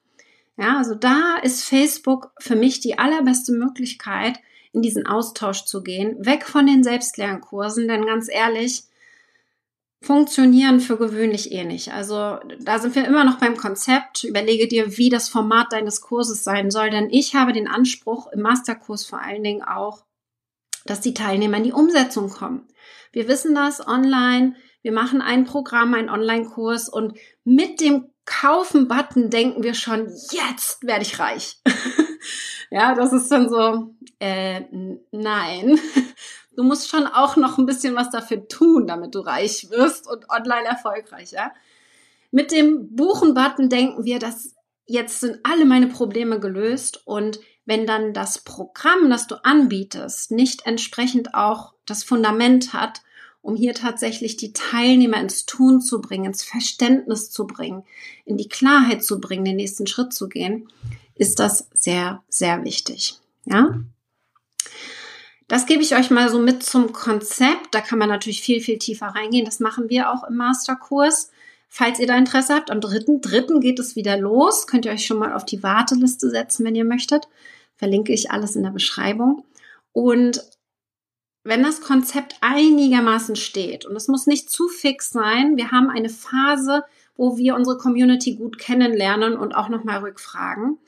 Ja, 0.56 0.78
also 0.78 0.94
da 0.94 1.37
ist 1.42 1.64
Facebook 1.64 2.32
für 2.38 2.56
mich 2.56 2.80
die 2.80 2.99
allerbeste 2.99 3.52
Möglichkeit, 3.52 4.38
in 4.73 4.80
diesen 4.80 5.06
Austausch 5.06 5.64
zu 5.64 5.82
gehen, 5.82 6.16
weg 6.25 6.44
von 6.44 6.66
den 6.66 6.82
Selbstlernkursen, 6.82 7.88
denn 7.88 8.06
ganz 8.06 8.28
ehrlich, 8.32 8.84
funktionieren 10.00 10.80
für 10.80 10.96
gewöhnlich 10.96 11.52
eh 11.52 11.64
nicht. 11.64 11.92
Also 11.92 12.38
da 12.61 12.78
sind 12.78 12.94
wir 12.94 13.06
immer 13.06 13.25
noch 13.25 13.38
beim 13.38 13.56
Konzept. 13.56 14.25
Überlege 14.25 14.68
dir, 14.68 14.96
wie 14.96 15.08
das 15.08 15.28
Format 15.28 15.73
deines 15.73 16.00
Kurses 16.00 16.44
sein 16.44 16.70
soll, 16.70 16.90
denn 16.90 17.08
ich 17.11 17.34
habe 17.34 17.52
den 17.52 17.68
Anspruch 17.68 18.30
im 18.32 18.42
Masterkurs 18.42 19.04
vor 19.04 19.20
allen 19.20 19.42
Dingen 19.42 19.62
auch, 19.62 20.04
dass 20.84 21.00
die 21.00 21.14
Teilnehmer 21.14 21.56
in 21.58 21.64
die 21.64 21.72
Umsetzung 21.72 22.30
kommen. 22.30 22.68
Wir 23.12 23.28
wissen 23.28 23.54
das 23.54 23.86
online. 23.86 24.56
Wir 24.82 24.92
machen 24.92 25.22
ein 25.22 25.44
Programm, 25.44 25.94
einen 25.94 26.10
Online-Kurs 26.10 26.88
und 26.88 27.16
mit 27.44 27.80
dem 27.80 28.10
Kaufen-Button 28.26 29.30
denken 29.30 29.62
wir 29.62 29.74
schon, 29.74 30.08
jetzt 30.30 30.86
werde 30.86 31.02
ich 31.02 31.18
reich. 31.18 31.58
ja, 32.70 32.94
das 32.94 33.12
ist 33.12 33.30
dann 33.30 33.48
so, 33.48 33.94
äh, 34.18 34.62
nein. 35.10 35.78
Du 36.56 36.62
musst 36.62 36.88
schon 36.88 37.06
auch 37.06 37.36
noch 37.36 37.58
ein 37.58 37.66
bisschen 37.66 37.96
was 37.96 38.10
dafür 38.10 38.46
tun, 38.46 38.86
damit 38.86 39.14
du 39.14 39.20
reich 39.20 39.70
wirst 39.70 40.08
und 40.08 40.30
online 40.30 40.66
erfolgreich, 40.66 41.32
ja. 41.32 41.52
Mit 42.30 42.52
dem 42.52 42.94
Buchen-Button 42.94 43.68
denken 43.68 44.04
wir, 44.04 44.18
dass 44.18 44.54
jetzt 44.86 45.20
sind 45.20 45.40
alle 45.42 45.64
meine 45.64 45.88
Probleme 45.88 46.40
gelöst 46.40 47.02
und 47.06 47.40
wenn 47.66 47.87
dann 47.87 48.12
das 48.12 48.38
Programm, 48.38 49.11
das 49.11 49.26
du 49.26 49.42
anbietest, 49.44 50.30
nicht 50.30 50.66
entsprechend 50.66 51.35
auch 51.35 51.73
das 51.87 52.04
Fundament 52.04 52.73
hat, 52.73 53.02
um 53.42 53.56
hier 53.56 53.75
tatsächlich 53.75 54.37
die 54.37 54.52
Teilnehmer 54.52 55.21
ins 55.21 55.44
Tun 55.44 55.80
zu 55.80 56.00
bringen, 56.00 56.25
ins 56.25 56.42
Verständnis 56.42 57.30
zu 57.30 57.47
bringen, 57.47 57.85
in 58.25 58.37
die 58.37 58.49
Klarheit 58.49 59.04
zu 59.04 59.21
bringen, 59.21 59.44
den 59.44 59.56
nächsten 59.56 59.87
Schritt 59.87 60.14
zu 60.14 60.28
gehen, 60.28 60.68
ist 61.14 61.40
das 61.40 61.68
sehr, 61.75 62.23
sehr 62.28 62.64
wichtig. 62.64 63.18
Ja? 63.44 63.80
Das 65.47 65.66
gebe 65.66 65.83
ich 65.83 65.94
euch 65.94 66.11
mal 66.11 66.30
so 66.30 66.38
mit 66.38 66.62
zum 66.62 66.92
Konzept. 66.92 67.68
Da 67.73 67.80
kann 67.80 67.99
man 67.99 68.09
natürlich 68.09 68.40
viel, 68.40 68.61
viel 68.61 68.78
tiefer 68.78 69.09
reingehen. 69.09 69.44
Das 69.44 69.61
machen 69.61 69.90
wir 69.90 70.11
auch 70.11 70.25
im 70.25 70.37
Masterkurs. 70.37 71.30
Falls 71.68 71.99
ihr 71.99 72.06
da 72.06 72.16
Interesse 72.16 72.54
habt, 72.54 72.71
am 72.71 72.80
dritten, 72.80 73.21
dritten 73.21 73.61
geht 73.61 73.78
es 73.78 73.94
wieder 73.94 74.16
los. 74.16 74.66
Könnt 74.66 74.87
ihr 74.87 74.92
euch 74.92 75.04
schon 75.04 75.18
mal 75.18 75.35
auf 75.35 75.44
die 75.44 75.62
Warteliste 75.62 76.30
setzen, 76.30 76.64
wenn 76.64 76.75
ihr 76.75 76.85
möchtet. 76.85 77.28
Verlinke 77.76 78.12
ich 78.12 78.31
alles 78.31 78.57
in 78.57 78.62
der 78.62 78.71
Beschreibung. 78.71 79.45
Und 79.93 80.43
wenn 81.45 81.62
das 81.62 81.81
Konzept 81.83 82.37
einigermaßen 82.40 83.37
steht, 83.37 83.85
und 83.85 83.97
es 83.97 84.09
muss 84.09 84.26
nicht 84.26 84.50
zu 84.50 84.69
fix 84.69 85.11
sein, 85.11 85.57
wir 85.57 85.71
haben 85.71 85.90
eine 85.90 86.09
Phase, 86.09 86.85
wo 87.16 87.37
wir 87.37 87.54
unsere 87.54 87.78
Community 87.78 88.35
gut 88.35 88.59
kennenlernen 88.59 89.37
und 89.37 89.54
auch 89.54 89.69
nochmal 89.69 89.99
rückfragen. 89.99 90.78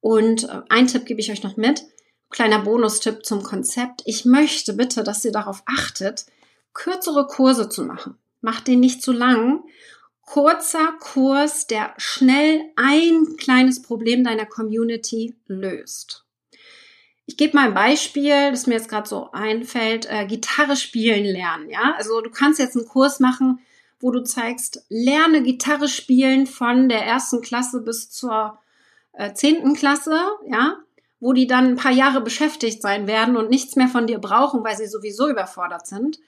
Und 0.00 0.44
äh, 0.44 0.62
ein 0.68 0.88
Tipp 0.88 1.06
gebe 1.06 1.20
ich 1.20 1.30
euch 1.30 1.42
noch 1.42 1.56
mit. 1.56 1.84
Kleiner 2.30 2.58
Bonustipp 2.58 3.24
zum 3.24 3.42
Konzept. 3.42 4.02
Ich 4.04 4.24
möchte 4.24 4.72
bitte, 4.72 5.02
dass 5.04 5.24
ihr 5.24 5.32
darauf 5.32 5.62
achtet, 5.66 6.26
kürzere 6.74 7.26
Kurse 7.26 7.68
zu 7.68 7.84
machen. 7.84 8.16
Macht 8.40 8.66
den 8.66 8.80
nicht 8.80 9.02
zu 9.02 9.12
lang 9.12 9.62
kurzer 10.26 10.94
Kurs, 11.00 11.66
der 11.66 11.94
schnell 11.96 12.62
ein 12.76 13.36
kleines 13.36 13.82
Problem 13.82 14.24
deiner 14.24 14.46
Community 14.46 15.34
löst. 15.46 16.24
Ich 17.26 17.36
gebe 17.36 17.56
mal 17.56 17.68
ein 17.68 17.74
Beispiel, 17.74 18.50
das 18.50 18.66
mir 18.66 18.74
jetzt 18.74 18.88
gerade 18.88 19.08
so 19.08 19.30
einfällt, 19.32 20.06
äh, 20.10 20.26
Gitarre 20.26 20.76
spielen 20.76 21.24
lernen, 21.24 21.70
ja? 21.70 21.94
Also 21.96 22.20
du 22.20 22.30
kannst 22.30 22.58
jetzt 22.58 22.76
einen 22.76 22.86
Kurs 22.88 23.20
machen, 23.20 23.60
wo 24.00 24.10
du 24.10 24.22
zeigst, 24.24 24.84
lerne 24.88 25.42
Gitarre 25.42 25.88
spielen 25.88 26.46
von 26.46 26.88
der 26.88 27.06
ersten 27.06 27.40
Klasse 27.40 27.80
bis 27.80 28.10
zur 28.10 28.58
äh, 29.12 29.32
zehnten 29.32 29.74
äh, 29.74 29.78
Klasse, 29.78 30.18
ja? 30.50 30.78
Wo 31.20 31.32
die 31.32 31.46
dann 31.46 31.68
ein 31.68 31.76
paar 31.76 31.92
Jahre 31.92 32.20
beschäftigt 32.20 32.82
sein 32.82 33.06
werden 33.06 33.36
und 33.36 33.48
nichts 33.48 33.76
mehr 33.76 33.88
von 33.88 34.08
dir 34.08 34.18
brauchen, 34.18 34.64
weil 34.64 34.76
sie 34.76 34.88
sowieso 34.88 35.28
überfordert 35.28 35.86
sind. 35.86 36.18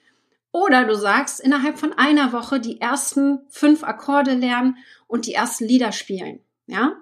Oder 0.54 0.84
du 0.84 0.94
sagst, 0.94 1.40
innerhalb 1.40 1.80
von 1.80 1.92
einer 1.94 2.32
Woche 2.32 2.60
die 2.60 2.80
ersten 2.80 3.40
fünf 3.48 3.82
Akkorde 3.82 4.34
lernen 4.34 4.76
und 5.08 5.26
die 5.26 5.34
ersten 5.34 5.64
Lieder 5.64 5.90
spielen. 5.90 6.38
Ja? 6.68 6.92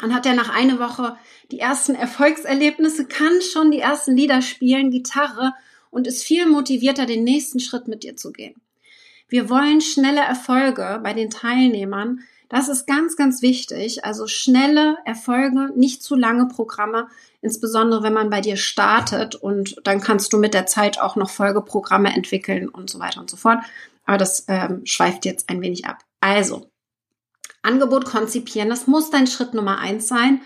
Dann 0.00 0.12
hat 0.12 0.26
er 0.26 0.34
nach 0.34 0.48
einer 0.48 0.80
Woche 0.80 1.16
die 1.52 1.60
ersten 1.60 1.94
Erfolgserlebnisse, 1.94 3.06
kann 3.06 3.42
schon 3.42 3.70
die 3.70 3.78
ersten 3.78 4.16
Lieder 4.16 4.42
spielen, 4.42 4.90
Gitarre 4.90 5.54
und 5.90 6.08
ist 6.08 6.24
viel 6.24 6.46
motivierter, 6.46 7.06
den 7.06 7.22
nächsten 7.22 7.60
Schritt 7.60 7.86
mit 7.86 8.02
dir 8.02 8.16
zu 8.16 8.32
gehen. 8.32 8.60
Wir 9.28 9.48
wollen 9.48 9.80
schnelle 9.80 10.22
Erfolge 10.22 10.98
bei 11.00 11.14
den 11.14 11.30
Teilnehmern. 11.30 12.24
Das 12.50 12.68
ist 12.68 12.86
ganz, 12.86 13.16
ganz 13.16 13.42
wichtig. 13.42 14.04
Also 14.04 14.26
schnelle 14.26 14.98
Erfolge, 15.04 15.70
nicht 15.76 16.02
zu 16.02 16.16
lange 16.16 16.48
Programme, 16.48 17.06
insbesondere 17.40 18.02
wenn 18.02 18.12
man 18.12 18.28
bei 18.28 18.40
dir 18.40 18.56
startet 18.56 19.36
und 19.36 19.76
dann 19.84 20.00
kannst 20.00 20.32
du 20.32 20.38
mit 20.38 20.52
der 20.52 20.66
Zeit 20.66 21.00
auch 21.00 21.14
noch 21.14 21.30
Folgeprogramme 21.30 22.12
entwickeln 22.12 22.68
und 22.68 22.90
so 22.90 22.98
weiter 22.98 23.20
und 23.20 23.30
so 23.30 23.36
fort. 23.36 23.60
Aber 24.04 24.18
das 24.18 24.44
ähm, 24.48 24.82
schweift 24.84 25.24
jetzt 25.24 25.48
ein 25.48 25.62
wenig 25.62 25.86
ab. 25.86 25.98
Also, 26.18 26.68
Angebot 27.62 28.04
konzipieren, 28.04 28.68
das 28.68 28.88
muss 28.88 29.10
dein 29.10 29.28
Schritt 29.28 29.54
Nummer 29.54 29.78
eins 29.78 30.08
sein. 30.08 30.40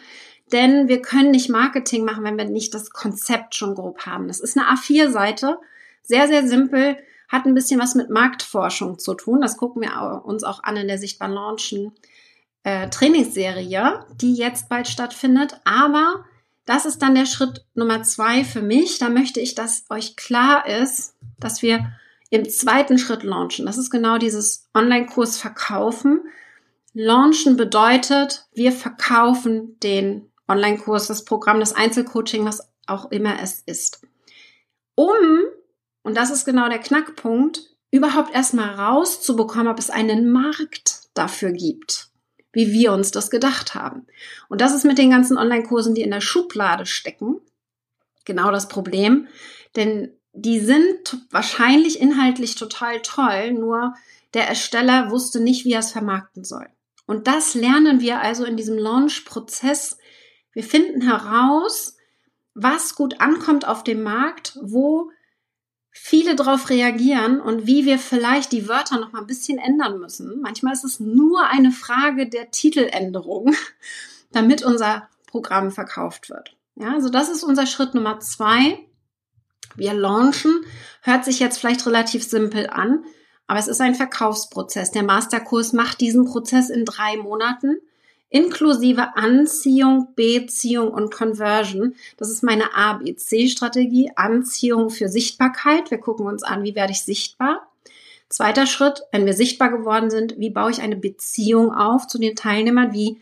Denn 0.53 0.89
wir 0.89 1.01
können 1.01 1.31
nicht 1.31 1.49
Marketing 1.49 2.05
machen, 2.05 2.23
wenn 2.23 2.37
wir 2.37 2.45
nicht 2.45 2.75
das 2.75 2.91
Konzept 2.91 3.55
schon 3.55 3.75
grob 3.75 4.05
haben. 4.05 4.29
Das 4.29 4.41
ist 4.41 4.59
eine 4.59 4.67
A4-Seite, 4.67 5.59
sehr, 6.03 6.29
sehr 6.29 6.47
simpel, 6.47 6.99
hat 7.35 7.47
ein 7.47 7.55
bisschen 7.55 7.81
was 7.81 7.95
mit 7.95 8.11
Marktforschung 8.11 8.99
zu 8.99 9.15
tun. 9.15 9.41
Das 9.41 9.57
gucken 9.57 9.83
wir 9.83 10.25
uns 10.25 10.45
auch 10.45 10.63
an 10.63 10.77
in 10.77 10.89
der 10.89 10.99
Sichtbar 10.99 11.29
Launchen 11.29 11.93
äh, 12.63 12.89
Trainingsserie, 12.89 14.07
die 14.15 14.35
jetzt 14.35 14.69
bald 14.69 14.89
stattfindet. 14.89 15.61
Aber 15.65 16.25
das 16.65 16.87
ist 16.87 17.03
dann 17.03 17.15
der 17.15 17.27
Schritt 17.27 17.65
Nummer 17.75 18.03
zwei 18.05 18.45
für 18.45 18.63
mich. 18.63 18.99
Da 18.99 19.09
möchte 19.09 19.41
ich, 19.41 19.55
dass 19.55 19.85
euch 19.91 20.17
klar 20.17 20.67
ist, 20.67 21.15
dass 21.39 21.61
wir 21.61 21.93
im 22.31 22.49
zweiten 22.49 22.99
Schritt 22.99 23.23
launchen. 23.23 23.67
Das 23.67 23.79
ist 23.79 23.91
genau 23.91 24.19
dieses 24.19 24.69
Online-Kurs 24.75 25.37
verkaufen. 25.37 26.25
Launchen 26.93 27.57
bedeutet, 27.57 28.47
wir 28.55 28.73
verkaufen 28.73 29.79
den 29.81 30.31
Online-Kurs, 30.49 31.09
das 31.09 31.25
Programm, 31.25 31.61
das 31.61 31.75
Einzelcoaching, 31.75 32.45
was 32.45 32.69
auch 32.87 33.11
immer 33.11 33.41
es 33.43 33.63
ist. 33.67 34.03
Um, 34.95 35.41
und 36.05 36.17
das 36.17 36.31
ist 36.31 36.45
genau 36.45 36.69
der 36.69 36.79
Knackpunkt, 36.79 37.63
überhaupt 37.91 38.33
erstmal 38.33 38.75
rauszubekommen, 38.75 39.69
ob 39.69 39.81
es 39.81 39.91
einen 39.91 40.31
Markt 40.31 41.01
dafür 41.15 41.51
gibt 41.51 42.15
wie 42.55 42.73
wir 42.73 42.93
uns 42.93 43.11
das 43.11 43.31
gedacht 43.31 43.75
haben. 43.75 44.07
Und 44.49 44.61
das 44.61 44.75
ist 44.75 44.85
mit 44.85 44.97
den 44.97 45.11
ganzen 45.11 45.37
Online-Kursen, 45.37 45.95
die 45.95 46.03
in 46.03 46.11
der 46.11 46.23
Schublade 46.23 46.87
stecken, 46.87 47.41
genau 48.25 48.51
das 48.51 48.69
Problem. 48.69 49.27
Denn 49.77 50.13
die 50.33 50.61
sind 50.61 51.19
wahrscheinlich 51.31 52.01
inhaltlich 52.01 52.55
total 52.55 53.03
toll, 53.03 53.53
nur 53.53 53.95
der 54.33 54.49
Ersteller 54.49 55.11
wusste 55.11 55.41
nicht, 55.41 55.65
wie 55.65 55.73
er 55.73 55.81
es 55.81 55.93
vermarkten 55.93 56.45
soll. 56.45 56.67
Und 57.07 57.27
das 57.27 57.55
lernen 57.55 58.01
wir 58.01 58.21
also 58.21 58.45
in 58.45 58.57
diesem 58.57 58.79
Launch-Prozess. 58.79 59.99
Wir 60.53 60.65
finden 60.65 61.03
heraus, 61.03 61.97
was 62.55 62.95
gut 62.95 63.21
ankommt 63.21 63.67
auf 63.67 63.85
dem 63.85 64.03
Markt, 64.03 64.59
wo 64.63 65.11
viele 65.97 66.35
darauf 66.35 66.71
reagieren 66.71 67.41
und 67.41 67.69
wie 67.69 67.87
wir 67.87 68.01
vielleicht 68.01 68.51
die 68.51 68.69
Wörter 68.69 68.99
noch 68.99 69.13
mal 69.13 69.21
ein 69.21 69.29
bisschen 69.29 69.59
ändern 69.59 70.01
müssen. 70.01 70.41
Manchmal 70.43 70.73
ist 70.73 70.83
es 70.83 70.99
nur 70.99 71.47
eine 71.47 71.71
Frage 71.71 72.29
der 72.29 72.51
Titeländerung, 72.51 73.55
damit 74.33 74.65
unser 74.65 75.09
Programm 75.29 75.71
verkauft 75.71 76.29
wird. 76.31 76.57
Ja, 76.75 76.93
also 76.93 77.09
das 77.09 77.29
ist 77.29 77.45
unser 77.45 77.67
Schritt 77.67 77.95
Nummer 77.95 78.19
zwei. 78.19 78.81
Wir 79.77 79.95
launchen. 79.95 80.65
Hört 81.01 81.25
sich 81.25 81.39
jetzt 81.39 81.59
vielleicht 81.59 81.87
relativ 81.87 82.25
simpel 82.25 82.69
an, 82.69 83.05
aber 83.47 83.61
es 83.61 83.69
ist 83.69 83.81
ein 83.81 83.95
Verkaufsprozess. 83.95 84.91
Der 84.91 85.05
Masterkurs 85.05 85.73
macht 85.73 86.01
diesen 86.01 86.25
Prozess 86.25 86.71
in 86.71 86.85
drei 86.85 87.17
Monaten 87.19 87.77
inklusive 88.35 89.17
Anziehung, 89.17 90.09
Beziehung 90.17 90.91
und 90.91 91.15
Conversion. 91.15 91.95
Das 92.17 92.31
ist 92.31 92.43
meine 92.43 92.75
ABC-Strategie. 92.75 94.11
Anziehung 94.17 94.91
für 94.91 95.09
Sichtbarkeit. 95.09 95.93
Wir 95.93 95.99
gucken 95.99 96.27
uns 96.27 96.43
an, 96.43 96.65
wie 96.65 96.75
werde 96.75 96.91
ich 96.91 97.05
sichtbar. 97.05 97.71
Zweiter 98.29 98.67
Schritt, 98.67 99.03
wenn 99.13 99.25
wir 99.25 99.35
sichtbar 99.35 99.71
geworden 99.71 100.11
sind, 100.11 100.37
wie 100.37 100.51
baue 100.51 100.73
ich 100.73 100.83
eine 100.83 100.97
Beziehung 100.97 101.73
auf 101.73 102.09
zu 102.09 102.19
den 102.19 102.35
Teilnehmern? 102.35 102.93
Wie, 102.93 103.21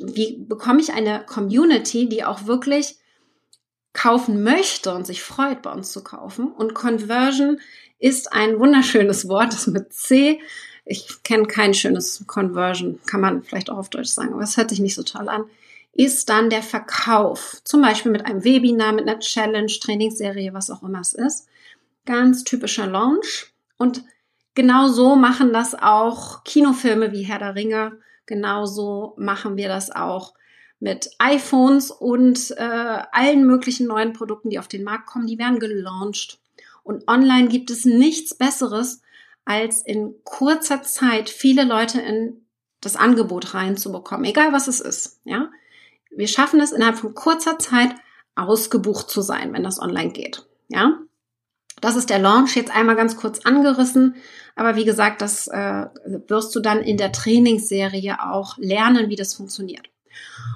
wie 0.00 0.36
bekomme 0.36 0.80
ich 0.80 0.92
eine 0.92 1.24
Community, 1.24 2.06
die 2.06 2.22
auch 2.22 2.46
wirklich 2.46 2.96
kaufen 3.94 4.42
möchte 4.42 4.94
und 4.94 5.06
sich 5.06 5.22
freut, 5.22 5.62
bei 5.62 5.72
uns 5.72 5.92
zu 5.92 6.04
kaufen? 6.04 6.52
Und 6.52 6.74
Conversion 6.74 7.58
ist 7.98 8.34
ein 8.34 8.60
wunderschönes 8.60 9.28
Wort, 9.30 9.54
das 9.54 9.66
mit 9.66 9.94
C 9.94 10.40
ich 10.86 11.22
kenne 11.24 11.46
kein 11.46 11.74
schönes 11.74 12.24
Conversion, 12.26 13.00
kann 13.06 13.20
man 13.20 13.42
vielleicht 13.42 13.70
auch 13.70 13.76
auf 13.76 13.90
Deutsch 13.90 14.08
sagen, 14.08 14.32
aber 14.32 14.42
es 14.42 14.56
hört 14.56 14.70
sich 14.70 14.78
nicht 14.78 14.94
so 14.94 15.02
toll 15.02 15.28
an, 15.28 15.44
ist 15.92 16.28
dann 16.28 16.48
der 16.48 16.62
Verkauf. 16.62 17.60
Zum 17.64 17.82
Beispiel 17.82 18.12
mit 18.12 18.24
einem 18.24 18.44
Webinar, 18.44 18.92
mit 18.92 19.08
einer 19.08 19.18
Challenge, 19.18 19.66
Trainingsserie, 19.66 20.54
was 20.54 20.70
auch 20.70 20.82
immer 20.82 21.00
es 21.00 21.12
ist. 21.12 21.48
Ganz 22.04 22.44
typischer 22.44 22.86
Launch. 22.86 23.52
Und 23.78 24.04
genau 24.54 24.88
so 24.88 25.16
machen 25.16 25.52
das 25.52 25.74
auch 25.74 26.44
Kinofilme 26.44 27.12
wie 27.12 27.22
Herr 27.22 27.40
der 27.40 27.56
Ringe. 27.56 27.98
Genauso 28.26 29.14
machen 29.16 29.56
wir 29.56 29.68
das 29.68 29.90
auch 29.90 30.34
mit 30.78 31.10
iPhones 31.18 31.90
und 31.90 32.52
äh, 32.58 33.02
allen 33.12 33.46
möglichen 33.46 33.86
neuen 33.86 34.12
Produkten, 34.12 34.50
die 34.50 34.58
auf 34.58 34.68
den 34.68 34.84
Markt 34.84 35.06
kommen. 35.06 35.26
Die 35.26 35.38
werden 35.38 35.58
gelauncht. 35.58 36.38
Und 36.84 37.08
online 37.08 37.48
gibt 37.48 37.70
es 37.70 37.84
nichts 37.84 38.34
Besseres, 38.34 39.00
als 39.46 39.80
in 39.80 40.16
kurzer 40.24 40.82
Zeit 40.82 41.30
viele 41.30 41.64
Leute 41.64 42.00
in 42.00 42.44
das 42.82 42.96
Angebot 42.96 43.54
reinzubekommen, 43.54 44.26
egal 44.26 44.52
was 44.52 44.68
es 44.68 44.80
ist, 44.80 45.20
ja. 45.24 45.48
Wir 46.10 46.28
schaffen 46.28 46.60
es 46.60 46.72
innerhalb 46.72 46.98
von 46.98 47.14
kurzer 47.14 47.58
Zeit 47.58 47.94
ausgebucht 48.34 49.08
zu 49.08 49.22
sein, 49.22 49.54
wenn 49.54 49.62
das 49.62 49.80
online 49.80 50.10
geht, 50.10 50.46
ja. 50.68 50.98
Das 51.80 51.96
ist 51.96 52.10
der 52.10 52.18
Launch 52.18 52.56
jetzt 52.56 52.74
einmal 52.74 52.96
ganz 52.96 53.16
kurz 53.16 53.40
angerissen. 53.40 54.16
Aber 54.54 54.76
wie 54.76 54.86
gesagt, 54.86 55.20
das 55.20 55.46
äh, 55.46 55.86
wirst 56.26 56.54
du 56.56 56.60
dann 56.60 56.82
in 56.82 56.96
der 56.96 57.12
Trainingsserie 57.12 58.16
auch 58.24 58.56
lernen, 58.56 59.10
wie 59.10 59.16
das 59.16 59.34
funktioniert. 59.34 59.90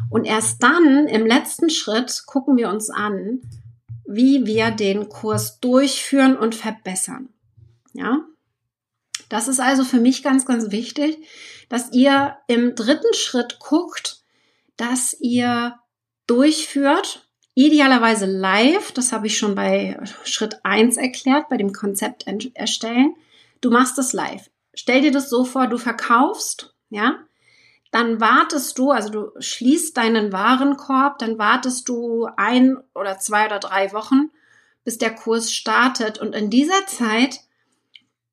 Und 0.09 0.25
erst 0.25 0.63
dann, 0.63 1.07
im 1.07 1.27
letzten 1.27 1.69
Schritt, 1.69 2.23
gucken 2.27 2.57
wir 2.57 2.71
uns 2.71 2.89
an, 2.89 3.43
wie 4.07 4.47
wir 4.47 4.71
den 4.71 5.09
Kurs 5.09 5.61
durchführen 5.61 6.37
und 6.37 6.55
verbessern. 6.55 7.29
Ja? 7.93 8.21
Das 9.31 9.49
ist 9.49 9.61
also 9.61 9.85
für 9.85 10.01
mich 10.01 10.23
ganz, 10.23 10.45
ganz 10.45 10.71
wichtig, 10.71 11.25
dass 11.71 11.93
ihr 11.93 12.37
im 12.49 12.75
dritten 12.75 13.15
Schritt 13.15 13.61
guckt, 13.61 14.19
dass 14.77 15.17
ihr 15.19 15.79
durchführt, 16.27 17.29
idealerweise 17.55 18.27
live, 18.27 18.93
das 18.93 19.13
habe 19.13 19.29
ich 19.29 19.39
schon 19.39 19.55
bei 19.55 19.99
Schritt 20.25 20.61
eins 20.65 20.97
erklärt, 20.97 21.49
bei 21.49 21.57
dem 21.57 21.73
Konzept 21.73 22.27
erstellen. 22.55 23.15
Du 23.61 23.71
machst 23.71 23.99
es 23.99 24.13
live. 24.13 24.51
Stell 24.75 25.01
dir 25.01 25.13
das 25.13 25.31
so 25.31 25.45
vor, 25.45 25.69
du 25.69 25.79
verkaufst, 25.79 26.75
ja, 26.91 27.19
dann 27.93 28.21
wartest 28.21 28.79
du, 28.79 28.91
also 28.91 29.11
du 29.11 29.31
schließt 29.39 29.97
deinen 29.97 30.33
Warenkorb, 30.33 31.19
dann 31.19 31.39
wartest 31.39 31.89
du 31.89 32.29
ein 32.37 32.77
oder 32.95 33.19
zwei 33.19 33.47
oder 33.47 33.59
drei 33.59 33.93
Wochen, 33.93 34.31
bis 34.85 34.99
der 34.99 35.15
Kurs 35.15 35.53
startet. 35.53 36.19
Und 36.19 36.35
in 36.35 36.51
dieser 36.51 36.87
Zeit 36.87 37.41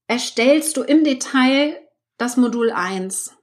erstellst 0.07 0.77
du 0.77 0.83
im 0.83 1.03
Detail 1.03 1.77
das 2.17 2.37
Modul 2.37 2.71
1. 2.71 3.33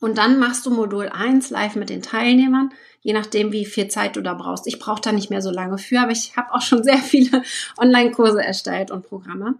Und 0.00 0.18
dann 0.18 0.38
machst 0.38 0.66
du 0.66 0.70
Modul 0.70 1.08
1 1.08 1.50
live 1.50 1.76
mit 1.76 1.90
den 1.90 2.02
Teilnehmern, 2.02 2.70
je 3.00 3.12
nachdem, 3.12 3.52
wie 3.52 3.64
viel 3.64 3.88
Zeit 3.88 4.16
du 4.16 4.20
da 4.20 4.34
brauchst. 4.34 4.66
Ich 4.66 4.78
brauche 4.78 5.00
da 5.00 5.12
nicht 5.12 5.30
mehr 5.30 5.42
so 5.42 5.50
lange 5.50 5.78
für, 5.78 6.00
aber 6.00 6.10
ich 6.10 6.36
habe 6.36 6.52
auch 6.52 6.60
schon 6.60 6.82
sehr 6.84 6.98
viele 6.98 7.42
Online-Kurse 7.78 8.42
erstellt 8.42 8.90
und 8.90 9.06
Programme 9.06 9.54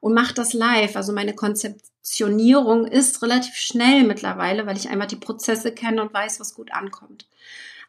und 0.00 0.14
mache 0.14 0.34
das 0.34 0.52
live. 0.52 0.96
Also 0.96 1.12
meine 1.12 1.34
Konzeptionierung 1.34 2.86
ist 2.86 3.22
relativ 3.22 3.54
schnell 3.54 4.04
mittlerweile, 4.04 4.66
weil 4.66 4.76
ich 4.76 4.88
einmal 4.88 5.08
die 5.08 5.16
Prozesse 5.16 5.72
kenne 5.72 6.00
und 6.02 6.14
weiß, 6.14 6.40
was 6.40 6.54
gut 6.54 6.72
ankommt. 6.72 7.26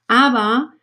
Aber 0.08 0.74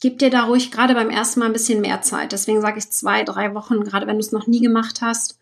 gib 0.00 0.18
dir 0.18 0.30
da 0.30 0.44
ruhig 0.44 0.70
gerade 0.70 0.94
beim 0.94 1.10
ersten 1.10 1.40
Mal 1.40 1.46
ein 1.46 1.52
bisschen 1.52 1.80
mehr 1.80 2.02
Zeit. 2.02 2.32
Deswegen 2.32 2.60
sage 2.60 2.78
ich 2.78 2.90
zwei, 2.90 3.24
drei 3.24 3.54
Wochen, 3.54 3.82
gerade 3.84 4.06
wenn 4.06 4.16
du 4.16 4.20
es 4.20 4.32
noch 4.32 4.46
nie 4.46 4.60
gemacht 4.60 5.00
hast, 5.00 5.38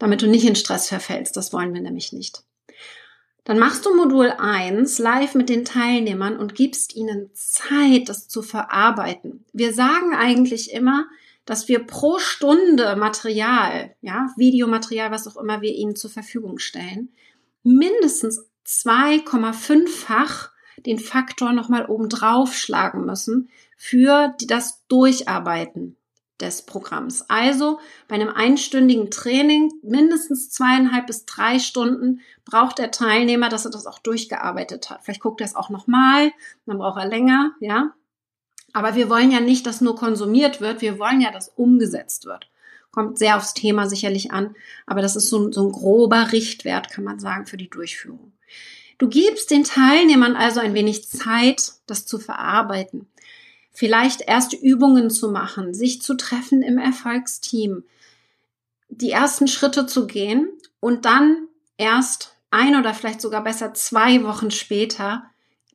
damit 0.00 0.22
du 0.22 0.26
nicht 0.26 0.44
in 0.44 0.56
Stress 0.56 0.88
verfällst. 0.88 1.36
Das 1.36 1.52
wollen 1.52 1.72
wir 1.72 1.80
nämlich 1.80 2.12
nicht. 2.12 2.42
Dann 3.44 3.58
machst 3.58 3.86
du 3.86 3.94
Modul 3.94 4.30
1 4.30 4.98
live 4.98 5.34
mit 5.34 5.48
den 5.48 5.64
Teilnehmern 5.64 6.36
und 6.36 6.54
gibst 6.56 6.96
ihnen 6.96 7.30
Zeit, 7.34 8.08
das 8.08 8.26
zu 8.28 8.42
verarbeiten. 8.42 9.44
Wir 9.52 9.72
sagen 9.72 10.14
eigentlich 10.14 10.72
immer, 10.72 11.06
dass 11.44 11.68
wir 11.68 11.86
pro 11.86 12.18
Stunde 12.18 12.96
Material, 12.96 13.94
ja, 14.00 14.28
Videomaterial, 14.36 15.10
was 15.10 15.26
auch 15.26 15.36
immer 15.36 15.60
wir 15.62 15.74
ihnen 15.74 15.96
zur 15.96 16.10
Verfügung 16.10 16.58
stellen, 16.58 17.12
mindestens 17.62 18.46
2,5-fach 18.66 20.50
den 20.86 20.98
Faktor 20.98 21.52
nochmal 21.52 21.86
oben 21.86 22.08
drauf 22.08 22.54
schlagen 22.54 23.04
müssen 23.04 23.50
für 23.76 24.34
das 24.46 24.86
Durcharbeiten 24.86 25.96
des 26.40 26.62
Programms. 26.62 27.24
Also 27.28 27.80
bei 28.08 28.14
einem 28.14 28.28
einstündigen 28.28 29.10
Training 29.10 29.72
mindestens 29.82 30.50
zweieinhalb 30.50 31.06
bis 31.06 31.26
drei 31.26 31.58
Stunden 31.58 32.20
braucht 32.44 32.78
der 32.78 32.90
Teilnehmer, 32.90 33.48
dass 33.48 33.64
er 33.64 33.70
das 33.70 33.86
auch 33.86 33.98
durchgearbeitet 33.98 34.90
hat. 34.90 35.00
Vielleicht 35.02 35.20
guckt 35.20 35.40
er 35.40 35.46
es 35.46 35.56
auch 35.56 35.70
nochmal, 35.70 36.32
dann 36.66 36.78
braucht 36.78 36.98
er 36.98 37.08
länger, 37.08 37.52
ja. 37.60 37.92
Aber 38.72 38.94
wir 38.94 39.08
wollen 39.08 39.32
ja 39.32 39.40
nicht, 39.40 39.66
dass 39.66 39.80
nur 39.80 39.96
konsumiert 39.96 40.60
wird, 40.60 40.80
wir 40.80 40.98
wollen 40.98 41.20
ja, 41.20 41.32
dass 41.32 41.48
umgesetzt 41.48 42.24
wird. 42.24 42.48
Kommt 42.92 43.18
sehr 43.18 43.36
aufs 43.36 43.54
Thema 43.54 43.88
sicherlich 43.88 44.32
an, 44.32 44.54
aber 44.86 45.02
das 45.02 45.16
ist 45.16 45.28
so, 45.28 45.50
so 45.52 45.66
ein 45.66 45.72
grober 45.72 46.32
Richtwert, 46.32 46.90
kann 46.90 47.04
man 47.04 47.20
sagen, 47.20 47.46
für 47.46 47.56
die 47.56 47.70
Durchführung. 47.70 48.32
Du 48.98 49.08
gibst 49.08 49.50
den 49.50 49.64
Teilnehmern 49.64 50.36
also 50.36 50.60
ein 50.60 50.74
wenig 50.74 51.08
Zeit, 51.08 51.72
das 51.86 52.04
zu 52.04 52.18
verarbeiten 52.18 53.06
vielleicht 53.72 54.22
erste 54.22 54.56
Übungen 54.56 55.10
zu 55.10 55.30
machen, 55.30 55.74
sich 55.74 56.02
zu 56.02 56.14
treffen 56.14 56.62
im 56.62 56.78
Erfolgsteam, 56.78 57.84
die 58.88 59.10
ersten 59.10 59.48
Schritte 59.48 59.86
zu 59.86 60.06
gehen 60.06 60.48
und 60.80 61.04
dann 61.04 61.48
erst 61.76 62.36
ein 62.50 62.76
oder 62.76 62.94
vielleicht 62.94 63.20
sogar 63.20 63.44
besser 63.44 63.74
zwei 63.74 64.24
Wochen 64.24 64.50
später 64.50 65.24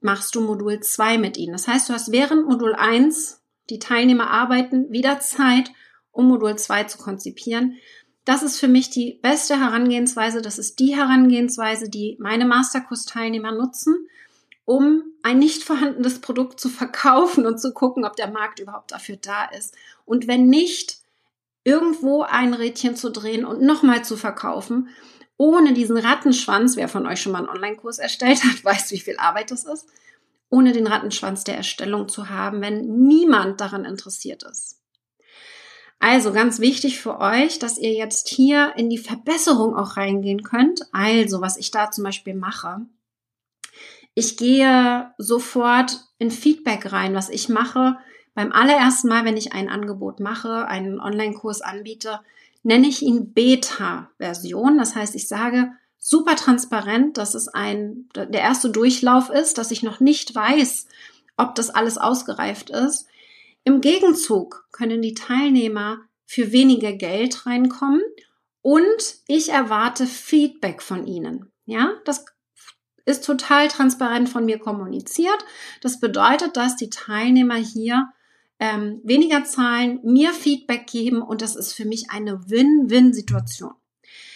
machst 0.02 0.36
du 0.36 0.42
Modul 0.42 0.82
2 0.82 1.18
mit 1.18 1.38
ihnen. 1.38 1.54
Das 1.54 1.68
heißt, 1.68 1.90
du 1.90 1.94
hast 1.94 2.12
während 2.12 2.48
Modul 2.48 2.76
1 2.76 3.42
die 3.70 3.80
Teilnehmer 3.80 4.30
arbeiten 4.30 4.92
wieder 4.92 5.20
Zeit, 5.20 5.72
um 6.12 6.28
Modul 6.28 6.58
2 6.58 6.84
zu 6.84 6.98
konzipieren. 6.98 7.78
Das 8.26 8.44
ist 8.44 8.60
für 8.60 8.68
mich 8.68 8.90
die 8.90 9.20
beste 9.22 9.60
Herangehensweise. 9.60 10.42
Das 10.42 10.60
ist 10.60 10.80
die 10.80 10.96
Herangehensweise, 10.96 11.90
die 11.90 12.18
meine 12.20 12.46
Masterkurs-Teilnehmer 12.46 13.52
nutzen 13.52 14.08
um 14.66 15.04
ein 15.24 15.40
nicht 15.40 15.64
vorhandenes 15.64 16.20
Produkt 16.20 16.60
zu 16.60 16.70
verkaufen 16.70 17.46
und 17.46 17.60
zu 17.60 17.74
gucken, 17.74 18.06
ob 18.06 18.16
der 18.16 18.30
Markt 18.30 18.60
überhaupt 18.60 18.92
dafür 18.92 19.18
da 19.18 19.46
ist. 19.46 19.76
Und 20.06 20.28
wenn 20.28 20.48
nicht, 20.48 20.98
irgendwo 21.64 22.22
ein 22.22 22.54
Rädchen 22.54 22.96
zu 22.96 23.12
drehen 23.12 23.46
und 23.46 23.62
nochmal 23.62 24.06
zu 24.06 24.18
verkaufen, 24.18 24.90
ohne 25.38 25.74
diesen 25.74 25.98
Rattenschwanz, 25.98 26.78
wer 26.78 26.88
von 26.88 27.06
euch 27.08 27.22
schon 27.22 27.32
mal 27.32 27.40
einen 27.40 27.50
Online-Kurs 27.50 28.00
erstellt 28.00 28.44
hat, 28.44 28.64
weiß, 28.64 28.92
wie 28.92 29.00
viel 29.00 29.18
Arbeit 29.18 29.52
das 29.52 29.66
ist, 29.66 29.88
ohne 30.50 30.72
den 30.72 30.88
Rattenschwanz 30.88 31.44
der 31.44 31.58
Erstellung 31.58 32.08
zu 32.08 32.30
haben, 32.30 32.62
wenn 32.62 33.04
niemand 33.04 33.60
daran 33.60 33.84
interessiert 33.84 34.44
ist. 34.44 34.80
Also 36.00 36.34
ganz 36.34 36.60
wichtig 36.60 37.00
für 37.00 37.20
euch, 37.20 37.58
dass 37.58 37.78
ihr 37.78 37.94
jetzt 37.94 38.28
hier 38.28 38.74
in 38.76 38.90
die 38.90 38.98
Verbesserung 38.98 39.76
auch 39.76 39.98
reingehen 39.98 40.44
könnt. 40.44 40.82
Also, 40.92 41.42
was 41.42 41.58
ich 41.58 41.72
da 41.72 41.90
zum 41.90 42.04
Beispiel 42.04 42.36
mache, 42.36 42.86
ich 44.16 44.38
gehe 44.38 45.12
sofort 45.18 46.00
in 46.18 46.32
Feedback 46.32 46.92
rein, 46.92 47.14
was 47.14 47.30
ich 47.30 47.50
mache. 47.50 47.98
Beim 48.34 48.52
allerersten 48.52 49.10
Mal, 49.10 49.26
wenn 49.26 49.38
ich 49.38 49.54
ein 49.54 49.70
Angebot 49.70 50.20
mache, 50.20 50.68
einen 50.68 51.00
Online-Kurs 51.00 51.62
anbiete, 51.62 52.22
nenne 52.64 52.88
ich 52.88 53.02
ihn 53.02 53.34
Beta-Version. 53.34 54.78
Das 54.78 54.96
heißt, 54.96 55.16
ich 55.16 55.28
sage 55.28 55.72
super 56.00 56.36
transparent, 56.36 57.18
dass 57.18 57.36
es 57.36 57.50
ein, 57.50 58.10
der 58.16 58.42
erste 58.42 58.70
Durchlauf 58.70 59.30
ist, 59.30 59.58
dass 59.58 59.72
ich 59.72 59.84
noch 59.84 60.00
nicht 60.00 60.34
weiß, 60.34 60.88
ob 61.36 61.56
das 61.56 61.70
alles 61.70 61.98
ausgereift 61.98 62.70
ist. 62.70 63.08
Im 63.66 63.82
Gegenzug 63.82 64.68
können 64.72 65.02
die 65.02 65.14
Teilnehmer 65.14 66.00
für 66.26 66.52
weniger 66.52 66.94
Geld 66.94 67.46
reinkommen 67.46 68.02
und 68.62 69.16
ich 69.28 69.50
erwarte 69.50 70.06
Feedback 70.06 70.82
von 70.82 71.06
ihnen. 71.06 71.52
Ja, 71.66 71.94
das 72.06 72.26
ist 73.06 73.24
total 73.24 73.68
transparent 73.68 74.30
von 74.30 74.46
mir 74.46 74.60
kommuniziert. 74.60 75.46
Das 75.82 76.00
bedeutet, 76.00 76.58
dass 76.58 76.76
die 76.76 76.90
Teilnehmer 76.90 77.56
hier 77.56 78.10
ähm, 78.60 79.02
weniger 79.04 79.44
zahlen, 79.44 80.00
mir 80.04 80.34
Feedback 80.34 80.88
geben 80.88 81.22
und 81.22 81.42
das 81.42 81.56
ist 81.56 81.74
für 81.74 81.86
mich 81.86 82.10
eine 82.10 82.50
Win-Win-Situation. 82.50 83.74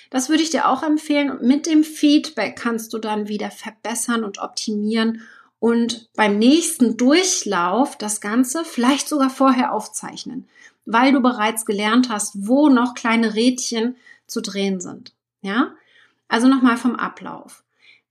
Das 0.09 0.29
würde 0.29 0.43
ich 0.43 0.49
dir 0.49 0.67
auch 0.67 0.83
empfehlen 0.83 1.29
und 1.29 1.43
mit 1.43 1.65
dem 1.65 1.83
Feedback 1.83 2.57
kannst 2.57 2.93
du 2.93 2.97
dann 2.97 3.27
wieder 3.27 3.51
verbessern 3.51 4.23
und 4.23 4.39
optimieren 4.39 5.21
und 5.59 6.09
beim 6.15 6.39
nächsten 6.39 6.97
Durchlauf 6.97 7.97
das 7.97 8.21
Ganze 8.21 8.65
vielleicht 8.65 9.07
sogar 9.07 9.29
vorher 9.29 9.73
aufzeichnen, 9.73 10.47
weil 10.85 11.11
du 11.11 11.21
bereits 11.21 11.65
gelernt 11.65 12.09
hast, 12.09 12.47
wo 12.47 12.69
noch 12.69 12.95
kleine 12.95 13.35
Rädchen 13.35 13.95
zu 14.25 14.41
drehen 14.41 14.79
sind. 14.79 15.13
Ja? 15.41 15.73
Also 16.27 16.47
nochmal 16.47 16.77
vom 16.77 16.95
Ablauf. 16.95 17.63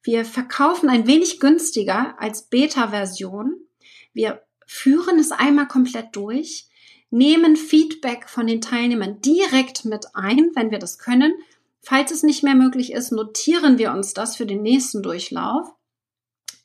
Wir 0.08 0.24
verkaufen 0.24 0.88
ein 0.88 1.06
wenig 1.06 1.38
günstiger 1.38 2.14
als 2.18 2.48
Beta-Version. 2.48 3.60
Wir 4.14 4.42
führen 4.66 5.18
es 5.18 5.32
einmal 5.32 5.68
komplett 5.68 6.16
durch, 6.16 6.66
nehmen 7.10 7.56
Feedback 7.56 8.26
von 8.26 8.46
den 8.46 8.62
Teilnehmern 8.62 9.20
direkt 9.20 9.84
mit 9.84 10.06
ein, 10.14 10.50
wenn 10.54 10.70
wir 10.70 10.78
das 10.78 10.98
können. 10.98 11.34
Falls 11.82 12.10
es 12.10 12.22
nicht 12.22 12.42
mehr 12.42 12.54
möglich 12.54 12.94
ist, 12.94 13.12
notieren 13.12 13.76
wir 13.76 13.92
uns 13.92 14.14
das 14.14 14.34
für 14.34 14.46
den 14.46 14.62
nächsten 14.62 15.02
Durchlauf. 15.02 15.74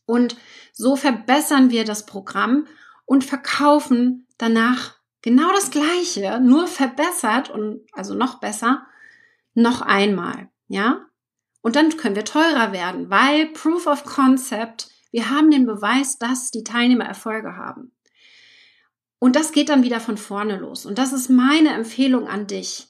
Und 0.05 0.37
so 0.71 0.95
verbessern 0.95 1.69
wir 1.69 1.83
das 1.83 2.05
Programm 2.05 2.65
und 3.03 3.25
verkaufen 3.25 4.25
danach 4.37 4.95
genau 5.21 5.51
das 5.51 5.69
Gleiche, 5.69 6.39
nur 6.39 6.67
verbessert 6.67 7.49
und 7.49 7.81
also 7.91 8.13
noch 8.13 8.39
besser, 8.39 8.87
noch 9.53 9.81
einmal. 9.81 10.49
Ja? 10.69 11.07
Und 11.63 11.77
dann 11.77 11.95
können 11.95 12.17
wir 12.17 12.25
teurer 12.25 12.73
werden, 12.73 13.09
weil 13.09 13.47
Proof 13.47 13.87
of 13.87 14.03
Concept, 14.03 14.89
wir 15.11 15.29
haben 15.29 15.49
den 15.49 15.65
Beweis, 15.65 16.19
dass 16.19 16.51
die 16.51 16.65
Teilnehmer 16.65 17.05
Erfolge 17.05 17.55
haben. 17.55 17.93
Und 19.17 19.37
das 19.37 19.53
geht 19.53 19.69
dann 19.69 19.83
wieder 19.83 20.01
von 20.01 20.17
vorne 20.17 20.57
los. 20.57 20.85
Und 20.85 20.97
das 20.97 21.13
ist 21.13 21.29
meine 21.29 21.69
Empfehlung 21.69 22.27
an 22.27 22.47
dich. 22.47 22.89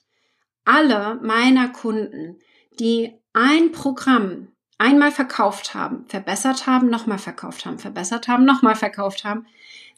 Alle 0.66 1.20
meiner 1.22 1.70
Kunden, 1.70 2.40
die 2.80 3.14
ein 3.34 3.72
Programm 3.72 4.48
einmal 4.80 5.12
verkauft 5.12 5.76
haben, 5.76 6.08
verbessert 6.08 6.66
haben, 6.66 6.90
nochmal 6.90 7.20
verkauft 7.20 7.68
haben, 7.68 7.78
verbessert 7.78 8.28
haben, 8.28 8.44
nochmal 8.44 8.76
verkauft 8.76 9.24
haben, 9.24 9.46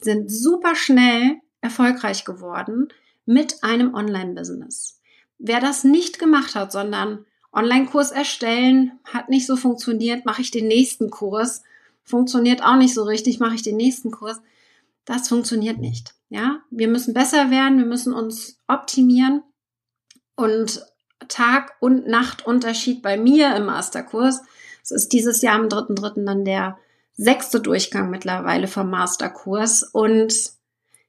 sind 0.01 0.29
super 0.29 0.75
schnell 0.75 1.37
erfolgreich 1.61 2.25
geworden 2.25 2.89
mit 3.25 3.63
einem 3.63 3.93
Online-Business. 3.93 5.01
wer 5.37 5.59
das 5.59 5.83
nicht 5.83 6.19
gemacht 6.19 6.55
hat, 6.55 6.71
sondern 6.71 7.25
Online-Kurs 7.55 8.11
erstellen, 8.11 8.99
hat 9.05 9.29
nicht 9.29 9.47
so 9.47 9.55
funktioniert, 9.55 10.25
mache 10.25 10.41
ich 10.41 10.51
den 10.51 10.67
nächsten 10.67 11.09
Kurs, 11.09 11.63
funktioniert 12.03 12.63
auch 12.63 12.75
nicht 12.75 12.93
so 12.93 13.03
richtig, 13.03 13.39
mache 13.39 13.55
ich 13.55 13.63
den 13.63 13.77
nächsten 13.77 14.11
Kurs. 14.11 14.41
Das 15.05 15.29
funktioniert 15.29 15.79
nicht. 15.79 16.15
Ja, 16.29 16.59
wir 16.69 16.87
müssen 16.87 17.13
besser 17.13 17.51
werden, 17.51 17.77
wir 17.77 17.85
müssen 17.85 18.13
uns 18.13 18.59
optimieren 18.67 19.43
und 20.35 20.85
Tag- 21.27 21.75
und 21.79 22.07
Nachtunterschied 22.07 23.01
bei 23.01 23.17
mir 23.17 23.55
im 23.55 23.65
Masterkurs. 23.65 24.41
Es 24.83 24.91
ist 24.91 25.13
dieses 25.13 25.41
Jahr 25.41 25.55
am 25.55 25.67
3.3. 25.67 26.25
dann 26.25 26.45
der 26.45 26.77
sechste 27.13 27.61
Durchgang 27.61 28.09
mittlerweile 28.09 28.67
vom 28.67 28.89
Masterkurs 28.89 29.83
und 29.83 30.33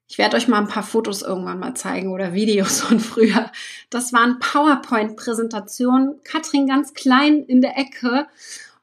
ich 0.08 0.18
werde 0.18 0.36
euch 0.36 0.48
mal 0.48 0.58
ein 0.58 0.68
paar 0.68 0.82
Fotos 0.82 1.22
irgendwann 1.22 1.58
mal 1.58 1.74
zeigen 1.74 2.12
oder 2.12 2.32
Videos 2.32 2.80
von 2.80 3.00
früher. 3.00 3.50
Das 3.90 4.12
waren 4.12 4.38
PowerPoint-Präsentationen. 4.38 6.22
Katrin 6.22 6.66
ganz 6.66 6.94
klein 6.94 7.42
in 7.44 7.60
der 7.60 7.76
Ecke. 7.76 8.26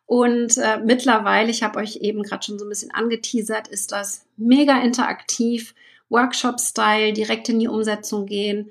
Und 0.06 0.58
äh, 0.58 0.80
mittlerweile, 0.84 1.50
ich 1.50 1.64
habe 1.64 1.80
euch 1.80 1.98
eben 1.98 2.24
gerade 2.24 2.44
schon 2.44 2.60
so 2.60 2.66
ein 2.66 2.70
bisschen 2.70 2.92
angeteasert, 2.92 3.70
ist 3.70 3.94
das 3.94 4.26
mega 4.36 4.80
interaktiv, 4.82 5.74
Workshop-Style, 6.10 7.14
direkt 7.14 7.48
in 7.50 7.60
die 7.60 7.70
Umsetzung 7.70 8.26
gehen, 8.26 8.70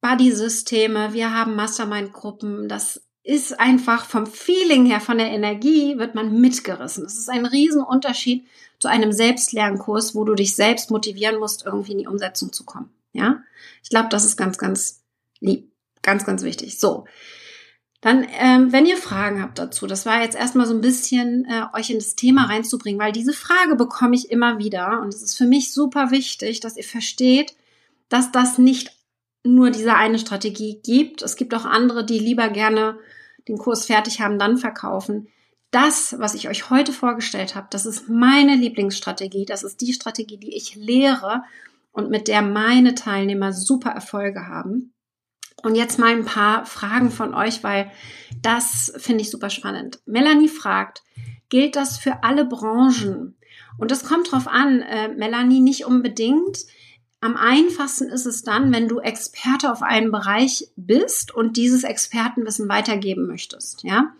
Buddy-Systeme, 0.00 1.12
wir 1.12 1.32
haben 1.32 1.54
Mastermind-Gruppen. 1.56 2.68
Das 2.68 3.02
ist 3.28 3.60
einfach 3.60 4.06
vom 4.06 4.26
Feeling 4.26 4.86
her, 4.86 5.00
von 5.00 5.18
der 5.18 5.30
Energie, 5.30 5.98
wird 5.98 6.14
man 6.14 6.40
mitgerissen. 6.40 7.04
Das 7.04 7.18
ist 7.18 7.28
ein 7.28 7.44
Riesenunterschied 7.44 8.46
zu 8.78 8.88
einem 8.88 9.12
Selbstlernkurs, 9.12 10.14
wo 10.14 10.24
du 10.24 10.34
dich 10.34 10.54
selbst 10.54 10.90
motivieren 10.90 11.38
musst, 11.38 11.66
irgendwie 11.66 11.92
in 11.92 11.98
die 11.98 12.06
Umsetzung 12.06 12.54
zu 12.54 12.64
kommen. 12.64 12.88
Ja, 13.12 13.42
ich 13.82 13.90
glaube, 13.90 14.08
das 14.08 14.24
ist 14.24 14.38
ganz, 14.38 14.56
ganz 14.56 15.02
lieb, 15.40 15.70
ganz, 16.00 16.24
ganz 16.24 16.42
wichtig. 16.42 16.78
So. 16.80 17.04
Dann, 18.00 18.26
ähm, 18.30 18.72
wenn 18.72 18.86
ihr 18.86 18.96
Fragen 18.96 19.42
habt 19.42 19.58
dazu, 19.58 19.86
das 19.86 20.06
war 20.06 20.22
jetzt 20.22 20.36
erstmal 20.36 20.66
so 20.66 20.72
ein 20.72 20.80
bisschen 20.80 21.44
äh, 21.50 21.64
euch 21.74 21.90
in 21.90 21.98
das 21.98 22.14
Thema 22.14 22.46
reinzubringen, 22.46 23.00
weil 23.00 23.12
diese 23.12 23.34
Frage 23.34 23.76
bekomme 23.76 24.14
ich 24.14 24.30
immer 24.30 24.58
wieder 24.58 25.02
und 25.02 25.08
es 25.08 25.20
ist 25.20 25.36
für 25.36 25.46
mich 25.46 25.74
super 25.74 26.10
wichtig, 26.10 26.60
dass 26.60 26.78
ihr 26.78 26.84
versteht, 26.84 27.56
dass 28.08 28.32
das 28.32 28.56
nicht 28.56 28.92
nur 29.44 29.70
diese 29.70 29.96
eine 29.96 30.18
Strategie 30.18 30.80
gibt. 30.82 31.20
Es 31.20 31.36
gibt 31.36 31.52
auch 31.52 31.66
andere, 31.66 32.06
die 32.06 32.18
lieber 32.18 32.48
gerne 32.48 32.98
den 33.48 33.58
Kurs 33.58 33.86
fertig 33.86 34.20
haben, 34.20 34.38
dann 34.38 34.56
verkaufen 34.56 35.28
das, 35.70 36.16
was 36.18 36.34
ich 36.34 36.48
euch 36.48 36.70
heute 36.70 36.92
vorgestellt 36.92 37.54
habe, 37.54 37.66
das 37.70 37.84
ist 37.84 38.08
meine 38.08 38.54
Lieblingsstrategie. 38.54 39.44
Das 39.44 39.62
ist 39.62 39.80
die 39.80 39.92
Strategie, 39.92 40.38
die 40.38 40.56
ich 40.56 40.74
lehre 40.76 41.42
und 41.92 42.10
mit 42.10 42.28
der 42.28 42.42
meine 42.42 42.94
Teilnehmer 42.94 43.52
super 43.52 43.90
Erfolge 43.90 44.46
haben. 44.46 44.94
Und 45.62 45.74
jetzt 45.74 45.98
mal 45.98 46.12
ein 46.12 46.24
paar 46.24 46.64
Fragen 46.64 47.10
von 47.10 47.34
euch, 47.34 47.64
weil 47.64 47.90
das 48.42 48.92
finde 48.96 49.22
ich 49.22 49.30
super 49.30 49.50
spannend. 49.50 50.00
Melanie 50.06 50.48
fragt, 50.48 51.02
gilt 51.48 51.76
das 51.76 51.98
für 51.98 52.22
alle 52.22 52.44
Branchen? 52.44 53.36
Und 53.76 53.90
das 53.90 54.04
kommt 54.04 54.30
drauf 54.30 54.46
an, 54.46 54.82
äh, 54.82 55.08
Melanie, 55.08 55.60
nicht 55.60 55.84
unbedingt. 55.84 56.58
Am 57.20 57.36
einfachsten 57.36 58.08
ist 58.08 58.26
es 58.26 58.42
dann, 58.42 58.72
wenn 58.72 58.86
du 58.86 59.00
Experte 59.00 59.72
auf 59.72 59.82
einem 59.82 60.12
Bereich 60.12 60.68
bist 60.76 61.34
und 61.34 61.56
dieses 61.56 61.82
Expertenwissen 61.82 62.68
weitergeben 62.68 63.26
möchtest, 63.26 63.82
ja. 63.82 64.12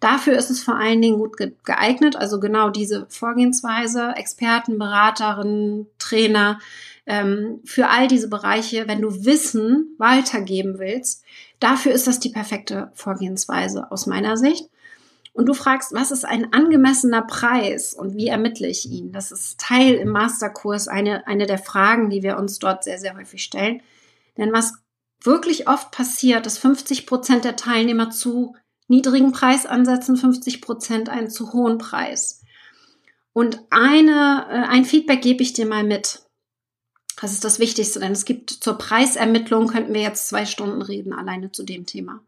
Dafür 0.00 0.36
ist 0.36 0.50
es 0.50 0.60
vor 0.60 0.74
allen 0.74 1.00
Dingen 1.00 1.18
gut 1.18 1.36
geeignet, 1.64 2.16
also 2.16 2.40
genau 2.40 2.70
diese 2.70 3.06
Vorgehensweise, 3.08 4.12
Experten, 4.16 4.76
Beraterinnen, 4.76 5.86
Trainer, 5.98 6.58
ähm, 7.06 7.60
für 7.64 7.88
all 7.88 8.08
diese 8.08 8.28
Bereiche, 8.28 8.88
wenn 8.88 9.00
du 9.00 9.24
Wissen 9.24 9.94
weitergeben 9.98 10.78
willst, 10.78 11.24
dafür 11.60 11.92
ist 11.92 12.06
das 12.06 12.18
die 12.18 12.30
perfekte 12.30 12.90
Vorgehensweise 12.94 13.90
aus 13.92 14.06
meiner 14.06 14.36
Sicht. 14.36 14.68
Und 15.32 15.46
du 15.46 15.54
fragst, 15.54 15.94
was 15.94 16.10
ist 16.10 16.24
ein 16.26 16.52
angemessener 16.52 17.22
Preis 17.22 17.94
und 17.94 18.16
wie 18.16 18.28
ermittle 18.28 18.68
ich 18.68 18.90
ihn? 18.90 19.12
Das 19.12 19.32
ist 19.32 19.58
Teil 19.58 19.94
im 19.94 20.10
Masterkurs, 20.10 20.88
eine, 20.88 21.26
eine 21.26 21.46
der 21.46 21.58
Fragen, 21.58 22.10
die 22.10 22.22
wir 22.22 22.36
uns 22.36 22.58
dort 22.58 22.84
sehr, 22.84 22.98
sehr 22.98 23.16
häufig 23.16 23.42
stellen. 23.42 23.80
Denn 24.36 24.52
was 24.52 24.74
wirklich 25.22 25.68
oft 25.68 25.90
passiert, 25.90 26.46
ist 26.46 26.58
50 26.58 27.06
Prozent 27.06 27.44
der 27.44 27.56
Teilnehmer 27.56 28.10
zu 28.10 28.56
niedrigen 28.88 29.32
Preis 29.32 29.64
ansetzen, 29.64 30.16
50 30.16 30.60
Prozent 30.60 31.08
einen 31.08 31.30
zu 31.30 31.54
hohen 31.54 31.78
Preis. 31.78 32.42
Und 33.32 33.60
eine, 33.70 34.46
äh, 34.50 34.68
ein 34.68 34.84
Feedback 34.84 35.22
gebe 35.22 35.42
ich 35.42 35.54
dir 35.54 35.64
mal 35.64 35.84
mit. 35.84 36.22
Das 37.20 37.32
ist 37.32 37.44
das 37.44 37.58
Wichtigste, 37.58 38.00
denn 38.00 38.12
es 38.12 38.24
gibt 38.24 38.50
zur 38.50 38.76
Preisermittlung, 38.76 39.68
könnten 39.68 39.94
wir 39.94 40.02
jetzt 40.02 40.28
zwei 40.28 40.44
Stunden 40.44 40.82
reden, 40.82 41.12
alleine 41.12 41.52
zu 41.52 41.62
dem 41.62 41.86
Thema. 41.86 42.20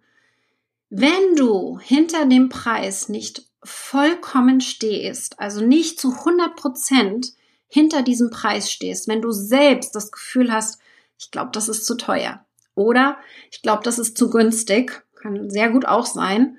Wenn 0.96 1.34
du 1.34 1.80
hinter 1.80 2.24
dem 2.24 2.48
Preis 2.48 3.08
nicht 3.08 3.42
vollkommen 3.64 4.60
stehst, 4.60 5.40
also 5.40 5.60
nicht 5.60 5.98
zu 5.98 6.12
100 6.12 6.54
Prozent 6.54 7.32
hinter 7.66 8.02
diesem 8.02 8.30
Preis 8.30 8.70
stehst, 8.70 9.08
wenn 9.08 9.20
du 9.20 9.32
selbst 9.32 9.96
das 9.96 10.12
Gefühl 10.12 10.52
hast, 10.52 10.78
ich 11.18 11.32
glaube, 11.32 11.50
das 11.52 11.68
ist 11.68 11.84
zu 11.84 11.96
teuer 11.96 12.46
oder 12.76 13.16
ich 13.50 13.60
glaube, 13.60 13.82
das 13.82 13.98
ist 13.98 14.16
zu 14.16 14.30
günstig, 14.30 15.02
kann 15.20 15.50
sehr 15.50 15.70
gut 15.70 15.84
auch 15.84 16.06
sein, 16.06 16.58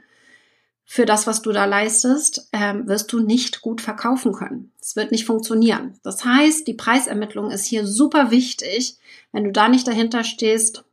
für 0.84 1.06
das, 1.06 1.28
was 1.28 1.41
du 1.41 1.54
da 1.54 1.63
leistest, 1.63 2.50
ähm, 2.52 2.89
wirst 2.89 3.13
du 3.13 3.21
nicht 3.21 3.62
gut 3.62 3.80
verkaufen 3.80 4.34
können. 4.34 4.74
Es 4.82 4.98
wird 4.98 5.13
nicht 5.13 5.26
funktionieren. 5.26 5.98
Das 6.04 6.26
heißt, 6.26 6.67
die 6.67 6.74
Preisermittlung 6.74 7.52
ist 7.52 7.67
hier 7.67 7.88
super 7.88 8.32
wichtig. 8.32 8.98
Wenn 9.32 9.45
du 9.45 9.54
da 9.54 9.69
nicht 9.69 9.88
dahinter 9.88 10.26
stehst, 10.26 10.84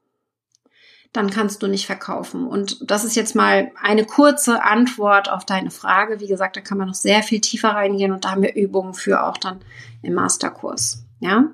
dann 1.12 1.30
kannst 1.30 1.62
du 1.62 1.66
nicht 1.66 1.86
verkaufen. 1.86 2.46
Und 2.46 2.90
das 2.90 3.04
ist 3.04 3.16
jetzt 3.16 3.34
mal 3.34 3.70
eine 3.80 4.04
kurze 4.04 4.62
Antwort 4.62 5.30
auf 5.30 5.44
deine 5.44 5.70
Frage. 5.70 6.20
Wie 6.20 6.26
gesagt, 6.26 6.56
da 6.56 6.60
kann 6.60 6.78
man 6.78 6.88
noch 6.88 6.94
sehr 6.94 7.22
viel 7.22 7.40
tiefer 7.40 7.70
reingehen 7.70 8.12
und 8.12 8.24
da 8.24 8.30
haben 8.30 8.42
wir 8.42 8.56
Übungen 8.56 8.94
für 8.94 9.22
auch 9.22 9.36
dann 9.36 9.60
im 10.02 10.14
Masterkurs. 10.14 11.04
Ja? 11.20 11.50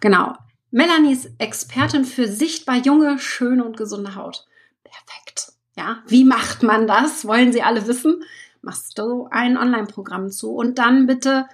Genau. 0.00 0.34
Melanie 0.70 1.12
ist 1.12 1.30
Expertin 1.38 2.04
für 2.04 2.28
sichtbar 2.28 2.76
junge, 2.76 3.18
schöne 3.18 3.64
und 3.64 3.76
gesunde 3.76 4.14
Haut. 4.14 4.46
Perfekt. 4.84 5.52
Ja, 5.76 5.98
wie 6.06 6.24
macht 6.24 6.62
man 6.62 6.86
das? 6.86 7.26
Wollen 7.26 7.52
Sie 7.52 7.62
alle 7.62 7.86
wissen? 7.86 8.22
Machst 8.62 8.98
du 8.98 9.28
ein 9.30 9.56
Online-Programm 9.56 10.30
zu 10.30 10.54
und 10.54 10.78
dann 10.78 11.06
bitte 11.06 11.46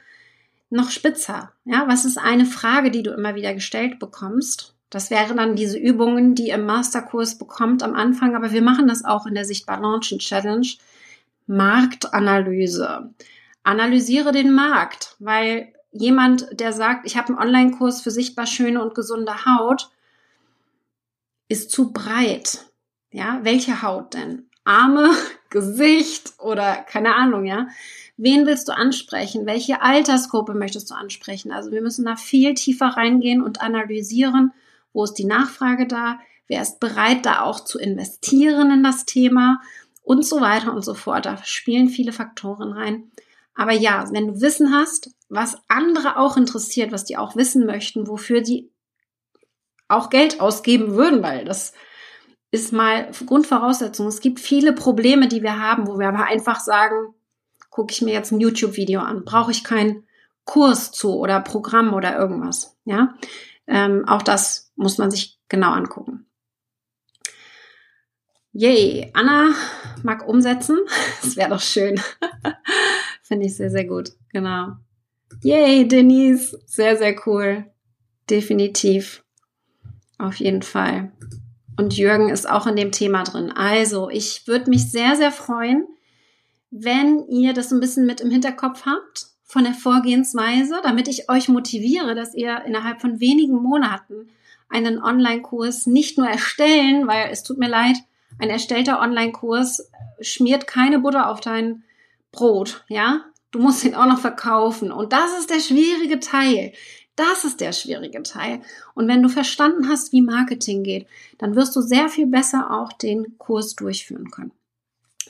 noch 0.70 0.90
spitzer. 0.90 1.52
Ja, 1.64 1.86
was 1.86 2.04
ist 2.04 2.18
eine 2.18 2.46
Frage, 2.46 2.90
die 2.90 3.02
du 3.02 3.12
immer 3.12 3.34
wieder 3.34 3.54
gestellt 3.54 3.98
bekommst? 3.98 4.73
Das 4.90 5.10
wären 5.10 5.36
dann 5.38 5.56
diese 5.56 5.78
Übungen, 5.78 6.34
die 6.34 6.48
ihr 6.48 6.54
im 6.54 6.66
Masterkurs 6.66 7.38
bekommt 7.38 7.82
am 7.82 7.94
Anfang, 7.94 8.36
aber 8.36 8.52
wir 8.52 8.62
machen 8.62 8.86
das 8.86 9.04
auch 9.04 9.26
in 9.26 9.34
der 9.34 9.44
Sichtbar 9.44 9.80
Launchen 9.80 10.18
Challenge. 10.18 10.66
Marktanalyse. 11.46 13.10
Analysiere 13.62 14.32
den 14.32 14.52
Markt, 14.52 15.16
weil 15.18 15.72
jemand, 15.90 16.48
der 16.52 16.72
sagt, 16.72 17.06
ich 17.06 17.16
habe 17.16 17.28
einen 17.28 17.38
Online-Kurs 17.38 18.02
für 18.02 18.10
sichtbar 18.10 18.46
schöne 18.46 18.82
und 18.82 18.94
gesunde 18.94 19.44
Haut, 19.46 19.90
ist 21.48 21.70
zu 21.70 21.92
breit. 21.92 22.66
Ja, 23.10 23.40
welche 23.42 23.82
Haut 23.82 24.14
denn? 24.14 24.48
Arme, 24.64 25.10
Gesicht 25.50 26.34
oder 26.38 26.76
keine 26.76 27.14
Ahnung, 27.14 27.44
ja? 27.44 27.68
Wen 28.16 28.46
willst 28.46 28.68
du 28.68 28.72
ansprechen? 28.72 29.46
Welche 29.46 29.82
Altersgruppe 29.82 30.54
möchtest 30.54 30.90
du 30.90 30.94
ansprechen? 30.94 31.52
Also 31.52 31.72
wir 31.72 31.82
müssen 31.82 32.04
da 32.04 32.16
viel 32.16 32.54
tiefer 32.54 32.86
reingehen 32.86 33.42
und 33.42 33.60
analysieren, 33.60 34.52
wo 34.94 35.04
ist 35.04 35.14
die 35.14 35.26
Nachfrage 35.26 35.86
da? 35.86 36.18
Wer 36.46 36.62
ist 36.62 36.80
bereit, 36.80 37.26
da 37.26 37.42
auch 37.42 37.60
zu 37.60 37.78
investieren 37.78 38.70
in 38.70 38.82
das 38.82 39.04
Thema? 39.04 39.60
Und 40.02 40.24
so 40.24 40.40
weiter 40.40 40.72
und 40.74 40.84
so 40.84 40.94
fort. 40.94 41.26
Da 41.26 41.38
spielen 41.44 41.88
viele 41.88 42.12
Faktoren 42.12 42.72
rein. 42.72 43.10
Aber 43.54 43.72
ja, 43.72 44.06
wenn 44.12 44.28
du 44.28 44.40
Wissen 44.40 44.74
hast, 44.74 45.14
was 45.28 45.56
andere 45.68 46.18
auch 46.18 46.36
interessiert, 46.36 46.92
was 46.92 47.04
die 47.04 47.16
auch 47.16 47.36
wissen 47.36 47.66
möchten, 47.66 48.06
wofür 48.06 48.40
die 48.40 48.70
auch 49.88 50.10
Geld 50.10 50.40
ausgeben 50.40 50.94
würden, 50.94 51.22
weil 51.22 51.44
das 51.44 51.72
ist 52.50 52.72
mal 52.72 53.10
Grundvoraussetzung. 53.26 54.06
Es 54.06 54.20
gibt 54.20 54.40
viele 54.40 54.72
Probleme, 54.72 55.28
die 55.28 55.42
wir 55.42 55.58
haben, 55.58 55.86
wo 55.86 55.98
wir 55.98 56.08
aber 56.08 56.24
einfach 56.24 56.60
sagen, 56.60 57.14
gucke 57.70 57.92
ich 57.92 58.02
mir 58.02 58.12
jetzt 58.12 58.30
ein 58.30 58.40
YouTube-Video 58.40 59.00
an, 59.00 59.24
brauche 59.24 59.50
ich 59.50 59.64
keinen 59.64 60.06
Kurs 60.44 60.92
zu 60.92 61.18
oder 61.18 61.40
Programm 61.40 61.94
oder 61.94 62.16
irgendwas. 62.16 62.76
Ja, 62.84 63.14
ähm, 63.66 64.06
auch 64.06 64.22
das 64.22 64.72
muss 64.76 64.98
man 64.98 65.10
sich 65.10 65.38
genau 65.48 65.72
angucken. 65.72 66.26
Yay, 68.52 69.10
Anna 69.14 69.52
mag 70.02 70.26
umsetzen. 70.28 70.78
Das 71.22 71.36
wäre 71.36 71.50
doch 71.50 71.60
schön. 71.60 72.00
Finde 73.22 73.46
ich 73.46 73.56
sehr, 73.56 73.70
sehr 73.70 73.84
gut. 73.84 74.12
Genau. 74.32 74.76
Yay, 75.42 75.88
Denise. 75.88 76.56
Sehr, 76.66 76.96
sehr 76.96 77.16
cool. 77.26 77.64
Definitiv. 78.30 79.24
Auf 80.18 80.36
jeden 80.36 80.62
Fall. 80.62 81.12
Und 81.76 81.96
Jürgen 81.96 82.28
ist 82.28 82.48
auch 82.48 82.66
in 82.66 82.76
dem 82.76 82.92
Thema 82.92 83.24
drin. 83.24 83.50
Also, 83.50 84.08
ich 84.08 84.46
würde 84.46 84.70
mich 84.70 84.90
sehr, 84.90 85.16
sehr 85.16 85.32
freuen, 85.32 85.88
wenn 86.70 87.26
ihr 87.28 87.54
das 87.54 87.72
ein 87.72 87.80
bisschen 87.80 88.06
mit 88.06 88.20
im 88.20 88.30
Hinterkopf 88.30 88.86
habt 88.86 89.33
von 89.54 89.62
der 89.62 89.72
Vorgehensweise, 89.72 90.80
damit 90.82 91.06
ich 91.06 91.30
euch 91.30 91.48
motiviere, 91.48 92.16
dass 92.16 92.34
ihr 92.34 92.64
innerhalb 92.64 93.00
von 93.00 93.20
wenigen 93.20 93.54
Monaten 93.54 94.28
einen 94.68 95.00
Online-Kurs 95.00 95.86
nicht 95.86 96.18
nur 96.18 96.26
erstellen, 96.26 97.06
weil 97.06 97.30
es 97.30 97.44
tut 97.44 97.58
mir 97.58 97.68
leid, 97.68 97.96
ein 98.40 98.50
erstellter 98.50 99.00
Online-Kurs 99.00 99.92
schmiert 100.20 100.66
keine 100.66 100.98
Butter 100.98 101.30
auf 101.30 101.40
dein 101.40 101.84
Brot, 102.32 102.84
ja? 102.88 103.26
Du 103.52 103.60
musst 103.60 103.84
ihn 103.84 103.94
auch 103.94 104.06
noch 104.06 104.18
verkaufen. 104.18 104.90
Und 104.90 105.12
das 105.12 105.38
ist 105.38 105.50
der 105.50 105.60
schwierige 105.60 106.18
Teil. 106.18 106.72
Das 107.14 107.44
ist 107.44 107.60
der 107.60 107.70
schwierige 107.70 108.24
Teil. 108.24 108.60
Und 108.94 109.06
wenn 109.06 109.22
du 109.22 109.28
verstanden 109.28 109.88
hast, 109.88 110.12
wie 110.12 110.20
Marketing 110.20 110.82
geht, 110.82 111.06
dann 111.38 111.54
wirst 111.54 111.76
du 111.76 111.80
sehr 111.80 112.08
viel 112.08 112.26
besser 112.26 112.72
auch 112.72 112.92
den 112.92 113.38
Kurs 113.38 113.76
durchführen 113.76 114.32
können. 114.32 114.50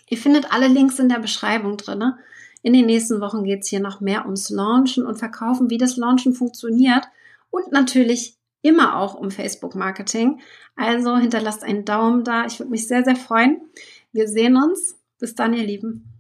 Ihr 0.09 0.17
findet 0.17 0.51
alle 0.51 0.69
Links 0.69 0.99
in 0.99 1.11
der 1.11 1.19
Beschreibung 1.19 1.77
drin. 1.77 2.15
In 2.65 2.73
den 2.73 2.87
nächsten 2.87 3.21
Wochen 3.21 3.45
geht 3.45 3.61
es 3.61 3.69
hier 3.69 3.81
noch 3.81 4.01
mehr 4.01 4.25
ums 4.25 4.49
Launchen 4.49 5.05
und 5.05 5.19
Verkaufen, 5.19 5.69
wie 5.69 5.77
das 5.77 5.99
Launchen 5.99 6.33
funktioniert 6.33 7.05
und 7.51 7.71
natürlich 7.73 8.39
immer 8.63 8.97
auch 8.97 9.15
um 9.15 9.31
Facebook-Marketing. 9.31 10.41
Also 10.75 11.19
hinterlasst 11.19 11.63
einen 11.63 11.85
Daumen 11.85 12.25
da. 12.25 12.47
Ich 12.47 12.59
würde 12.59 12.71
mich 12.71 12.89
sehr, 12.89 13.05
sehr 13.05 13.17
freuen. 13.17 13.61
Wir 14.13 14.29
sehen 14.29 14.57
uns. 14.57 14.99
Bis 15.19 15.35
dann, 15.35 15.53
ihr 15.53 15.65
Lieben. 15.65 16.14